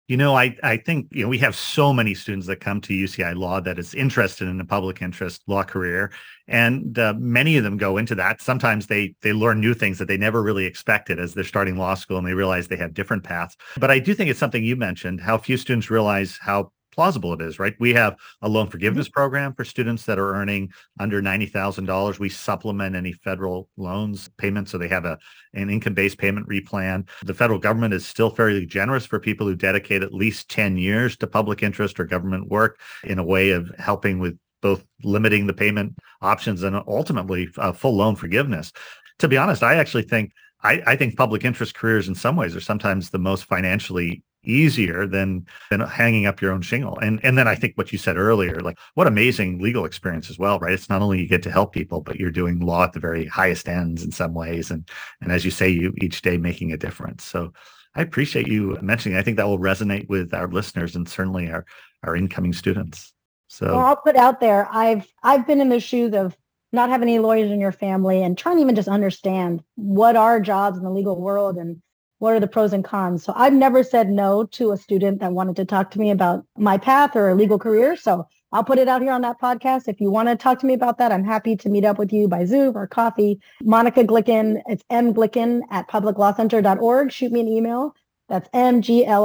You 0.07 0.15
know, 0.15 0.37
I, 0.37 0.55
I 0.63 0.77
think, 0.77 1.07
you 1.11 1.23
know, 1.23 1.27
we 1.27 1.37
have 1.39 1.53
so 1.53 1.91
many 1.91 2.13
students 2.13 2.47
that 2.47 2.61
come 2.61 2.79
to 2.79 2.93
UCI 2.93 3.35
Law 3.35 3.59
that 3.59 3.77
is 3.77 3.93
interested 3.93 4.47
in 4.47 4.61
a 4.61 4.65
public 4.65 5.01
interest 5.01 5.41
law 5.47 5.63
career. 5.63 6.13
And 6.47 6.97
uh, 6.97 7.13
many 7.17 7.57
of 7.57 7.65
them 7.65 7.75
go 7.75 7.97
into 7.97 8.15
that. 8.15 8.41
Sometimes 8.41 8.87
they 8.87 9.15
they 9.21 9.33
learn 9.33 9.59
new 9.59 9.73
things 9.73 9.97
that 9.97 10.07
they 10.07 10.15
never 10.15 10.41
really 10.41 10.63
expected 10.63 11.19
as 11.19 11.33
they're 11.33 11.43
starting 11.43 11.75
law 11.75 11.93
school 11.93 12.17
and 12.17 12.25
they 12.25 12.33
realize 12.33 12.69
they 12.69 12.77
have 12.77 12.93
different 12.93 13.25
paths. 13.25 13.57
But 13.77 13.91
I 13.91 13.99
do 13.99 14.13
think 14.13 14.29
it's 14.29 14.39
something 14.39 14.63
you 14.63 14.77
mentioned, 14.77 15.19
how 15.19 15.37
few 15.37 15.57
students 15.57 15.89
realize 15.89 16.39
how 16.41 16.71
plausible 16.97 17.31
it 17.33 17.41
is, 17.41 17.59
right? 17.59 17.75
We 17.79 17.93
have 17.93 18.17
a 18.41 18.49
loan 18.49 18.67
forgiveness 18.67 19.07
mm-hmm. 19.07 19.13
program 19.13 19.53
for 19.53 19.63
students 19.63 20.03
that 20.05 20.17
are 20.19 20.35
earning 20.35 20.71
under 20.99 21.21
$90,000. 21.21 22.19
We 22.19 22.29
supplement 22.29 22.95
any 22.95 23.13
federal 23.13 23.69
loans 23.77 24.29
payments 24.37 24.71
so 24.71 24.77
they 24.77 24.87
have 24.87 25.05
a 25.05 25.17
an 25.53 25.69
income-based 25.69 26.17
payment 26.17 26.47
replan. 26.49 27.07
The 27.23 27.33
federal 27.33 27.59
government 27.59 27.93
is 27.93 28.05
still 28.05 28.29
fairly 28.29 28.65
generous 28.65 29.05
for 29.05 29.19
people 29.19 29.47
who 29.47 29.55
dedicate 29.55 30.03
at 30.03 30.13
least 30.13 30.49
10 30.49 30.77
years 30.77 31.15
to 31.17 31.27
public 31.27 31.63
interest 31.63 31.99
or 31.99 32.05
government 32.05 32.49
work 32.49 32.79
in 33.03 33.19
a 33.19 33.23
way 33.23 33.51
of 33.51 33.71
helping 33.77 34.19
with 34.19 34.37
both 34.61 34.83
limiting 35.03 35.47
the 35.47 35.53
payment 35.53 35.95
options 36.21 36.63
and 36.63 36.75
ultimately 36.87 37.47
uh, 37.57 37.71
full 37.71 37.95
loan 37.95 38.15
forgiveness. 38.15 38.71
To 39.19 39.27
be 39.27 39.37
honest, 39.37 39.63
I 39.63 39.75
actually 39.75 40.03
think 40.03 40.31
I, 40.63 40.81
I, 40.87 40.95
think 40.95 41.15
public 41.15 41.45
interest 41.45 41.75
careers 41.75 42.07
in 42.07 42.15
some 42.15 42.35
ways 42.35 42.55
are 42.55 42.61
sometimes 42.61 43.11
the 43.11 43.19
most 43.19 43.45
financially 43.45 44.23
easier 44.47 45.05
than 45.05 45.45
than 45.69 45.81
hanging 45.81 46.25
up 46.25 46.41
your 46.41 46.51
own 46.51 46.61
shingle. 46.61 46.97
And 46.99 47.19
and 47.23 47.37
then 47.37 47.47
I 47.47 47.55
think 47.55 47.77
what 47.77 47.91
you 47.91 47.97
said 47.97 48.17
earlier, 48.17 48.59
like 48.61 48.77
what 48.95 49.07
amazing 49.07 49.59
legal 49.59 49.85
experience 49.85 50.29
as 50.29 50.39
well, 50.39 50.59
right? 50.59 50.73
It's 50.73 50.89
not 50.89 51.01
only 51.01 51.21
you 51.21 51.27
get 51.27 51.43
to 51.43 51.51
help 51.51 51.73
people, 51.73 52.01
but 52.01 52.17
you're 52.17 52.31
doing 52.31 52.59
law 52.59 52.85
at 52.85 52.93
the 52.93 52.99
very 52.99 53.25
highest 53.25 53.67
ends 53.67 54.03
in 54.03 54.11
some 54.11 54.33
ways, 54.33 54.71
and 54.71 54.89
and 55.21 55.31
as 55.31 55.45
you 55.45 55.51
say, 55.51 55.69
you 55.69 55.93
each 56.01 56.21
day 56.21 56.37
making 56.37 56.71
a 56.71 56.77
difference. 56.77 57.23
So 57.23 57.53
I 57.95 58.01
appreciate 58.01 58.47
you 58.47 58.77
mentioning. 58.81 59.17
I 59.17 59.23
think 59.23 59.37
that 59.37 59.47
will 59.47 59.59
resonate 59.59 60.07
with 60.07 60.33
our 60.33 60.47
listeners 60.47 60.95
and 60.95 61.07
certainly 61.07 61.51
our 61.51 61.65
our 62.03 62.15
incoming 62.15 62.53
students. 62.53 63.13
So 63.47 63.67
well, 63.67 63.85
I'll 63.85 63.95
put 63.95 64.15
out 64.15 64.39
there. 64.39 64.67
I've 64.71 65.07
I've 65.23 65.47
been 65.47 65.61
in 65.61 65.69
the 65.69 65.79
shoes 65.79 66.13
of 66.13 66.37
not 66.71 66.89
having 66.89 67.07
any 67.07 67.19
lawyers 67.19 67.51
in 67.51 67.59
your 67.61 67.71
family 67.71 68.21
and 68.21 68.37
trying 68.37 68.57
to 68.57 68.61
even 68.61 68.75
just 68.75 68.89
understand 68.89 69.63
what 69.75 70.15
are 70.15 70.39
jobs 70.39 70.77
in 70.77 70.83
the 70.83 70.91
legal 70.91 71.19
world 71.19 71.57
and 71.57 71.81
what 72.19 72.33
are 72.33 72.39
the 72.39 72.47
pros 72.47 72.73
and 72.73 72.83
cons? 72.83 73.23
So 73.23 73.33
I've 73.35 73.53
never 73.53 73.83
said 73.83 74.09
no 74.09 74.45
to 74.45 74.71
a 74.71 74.77
student 74.77 75.19
that 75.19 75.33
wanted 75.33 75.55
to 75.57 75.65
talk 75.65 75.91
to 75.91 75.99
me 75.99 76.11
about 76.11 76.45
my 76.57 76.77
path 76.77 77.15
or 77.15 77.29
a 77.29 77.35
legal 77.35 77.59
career. 77.59 77.95
So 77.95 78.27
I'll 78.51 78.63
put 78.63 78.79
it 78.79 78.87
out 78.87 79.01
here 79.01 79.11
on 79.11 79.21
that 79.21 79.39
podcast. 79.41 79.87
If 79.87 79.99
you 79.99 80.09
want 80.09 80.29
to 80.29 80.35
talk 80.35 80.59
to 80.59 80.65
me 80.65 80.73
about 80.73 80.97
that, 80.99 81.11
I'm 81.11 81.23
happy 81.23 81.55
to 81.57 81.69
meet 81.69 81.85
up 81.85 81.99
with 81.99 82.11
you 82.13 82.27
by 82.27 82.45
Zoom 82.45 82.77
or 82.77 82.87
coffee. 82.87 83.39
Monica 83.61 84.03
Glicken, 84.03 84.61
it's 84.67 84.83
mglicken 84.91 85.61
at 85.69 85.87
publiclawcenter.org. 85.89 87.11
Shoot 87.11 87.31
me 87.31 87.41
an 87.41 87.47
email. 87.47 87.93
That's 88.29 88.49
M-G-L-I-C-K-E-N 88.53 89.17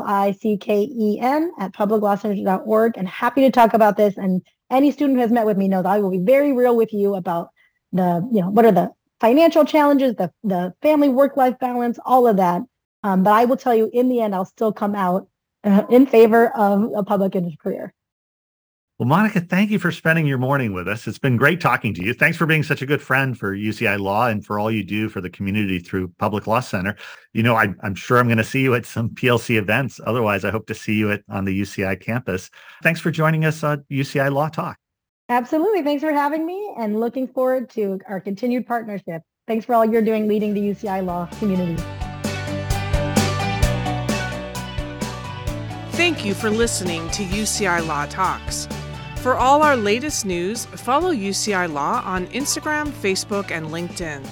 at 1.59 1.73
publiclawcenter.org. 1.73 2.97
And 2.97 3.09
happy 3.09 3.41
to 3.43 3.51
talk 3.51 3.75
about 3.75 3.97
this. 3.97 4.17
And 4.17 4.43
any 4.71 4.91
student 4.91 5.17
who 5.17 5.23
has 5.23 5.33
met 5.33 5.47
with 5.47 5.57
me 5.57 5.69
knows 5.69 5.87
I 5.87 5.99
will 5.99 6.11
be 6.11 6.19
very 6.19 6.53
real 6.53 6.77
with 6.77 6.93
you 6.93 7.15
about 7.15 7.51
the, 7.93 8.29
you 8.33 8.41
know, 8.41 8.51
what 8.51 8.65
are 8.65 8.73
the 8.73 8.91
financial 9.21 9.65
challenges, 9.65 10.15
the, 10.17 10.33
the 10.43 10.75
family 10.83 11.09
work-life 11.09 11.59
balance, 11.61 11.99
all 12.05 12.27
of 12.27 12.37
that. 12.39 12.63
Um, 13.03 13.23
but 13.23 13.33
I 13.33 13.45
will 13.45 13.57
tell 13.57 13.75
you, 13.75 13.91
in 13.93 14.09
the 14.09 14.21
end, 14.21 14.35
I'll 14.35 14.45
still 14.45 14.73
come 14.73 14.95
out 14.95 15.29
uh, 15.65 15.85
in 15.91 16.07
favor 16.07 16.49
of 16.57 16.93
a 16.95 17.03
public 17.03 17.35
interest 17.35 17.59
career. 17.59 17.93
Well, 18.99 19.09
Monica, 19.09 19.41
thank 19.41 19.71
you 19.71 19.81
for 19.81 19.91
spending 19.91 20.27
your 20.27 20.39
morning 20.39 20.73
with 20.73 20.87
us. 20.87 21.09
It's 21.09 21.19
been 21.19 21.37
great 21.37 21.61
talking 21.61 21.93
to 21.95 22.05
you. 22.05 22.15
Thanks 22.15 22.37
for 22.37 22.47
being 22.47 22.63
such 22.63 22.83
a 22.83 22.87
good 22.87 23.03
friend 23.03 23.37
for 23.37 23.57
UCI 23.57 23.99
Law 23.99 24.29
and 24.29 24.47
for 24.47 24.61
all 24.61 24.71
you 24.71 24.85
do 24.85 25.09
for 25.09 25.21
the 25.21 25.31
community 25.31 25.81
through 25.81 26.13
Public 26.19 26.47
Law 26.47 26.61
Center. 26.61 26.95
You 27.33 27.43
know, 27.43 27.57
I, 27.57 27.75
am 27.83 27.97
sure 27.97 28.19
I'm 28.19 28.27
going 28.27 28.39
to 28.39 28.45
see 28.45 28.61
you 28.61 28.75
at 28.75 28.87
some 28.87 29.09
PLC 29.11 29.57
events. 29.57 29.99
Otherwise, 30.07 30.45
I 30.45 30.51
hope 30.51 30.69
to 30.69 30.75
see 30.75 30.95
you 30.95 31.11
at 31.11 31.23
on 31.29 31.45
the 31.45 31.61
UCI 31.61 32.01
campus. 32.01 32.49
Thanks 32.85 33.01
for 33.01 33.11
joining 33.11 33.45
us 33.45 33.65
on 33.65 33.85
UCI 33.91 34.33
Law 34.33 34.49
Talk. 34.49 34.77
Absolutely. 35.29 35.83
Thanks 35.83 36.05
for 36.05 36.13
having 36.13 36.47
me 36.47 36.73
and 36.79 37.01
looking 37.01 37.27
forward 37.27 37.71
to 37.71 37.99
our 38.07 38.21
continued 38.21 38.67
partnership. 38.67 39.23
Thanks 39.49 39.65
for 39.65 39.75
all 39.75 39.85
you're 39.85 40.03
doing 40.03 40.29
leading 40.29 40.55
the 40.55 40.61
UCI 40.61 41.05
Law 41.05 41.27
community. 41.41 41.83
Thank 46.03 46.25
you 46.25 46.35
for 46.35 46.51
listening 46.51 47.09
to 47.11 47.23
UCI 47.23 47.87
Law 47.87 48.07
Talks. 48.07 48.67
For 49.19 49.37
all 49.37 49.63
our 49.63 49.77
latest 49.77 50.27
news, 50.27 50.65
follow 50.65 51.13
UCI 51.13 51.73
Law 51.73 52.03
on 52.05 52.27
Instagram, 52.27 52.89
Facebook, 52.91 53.53
and 53.53 53.69
LinkedIn. 53.69 54.27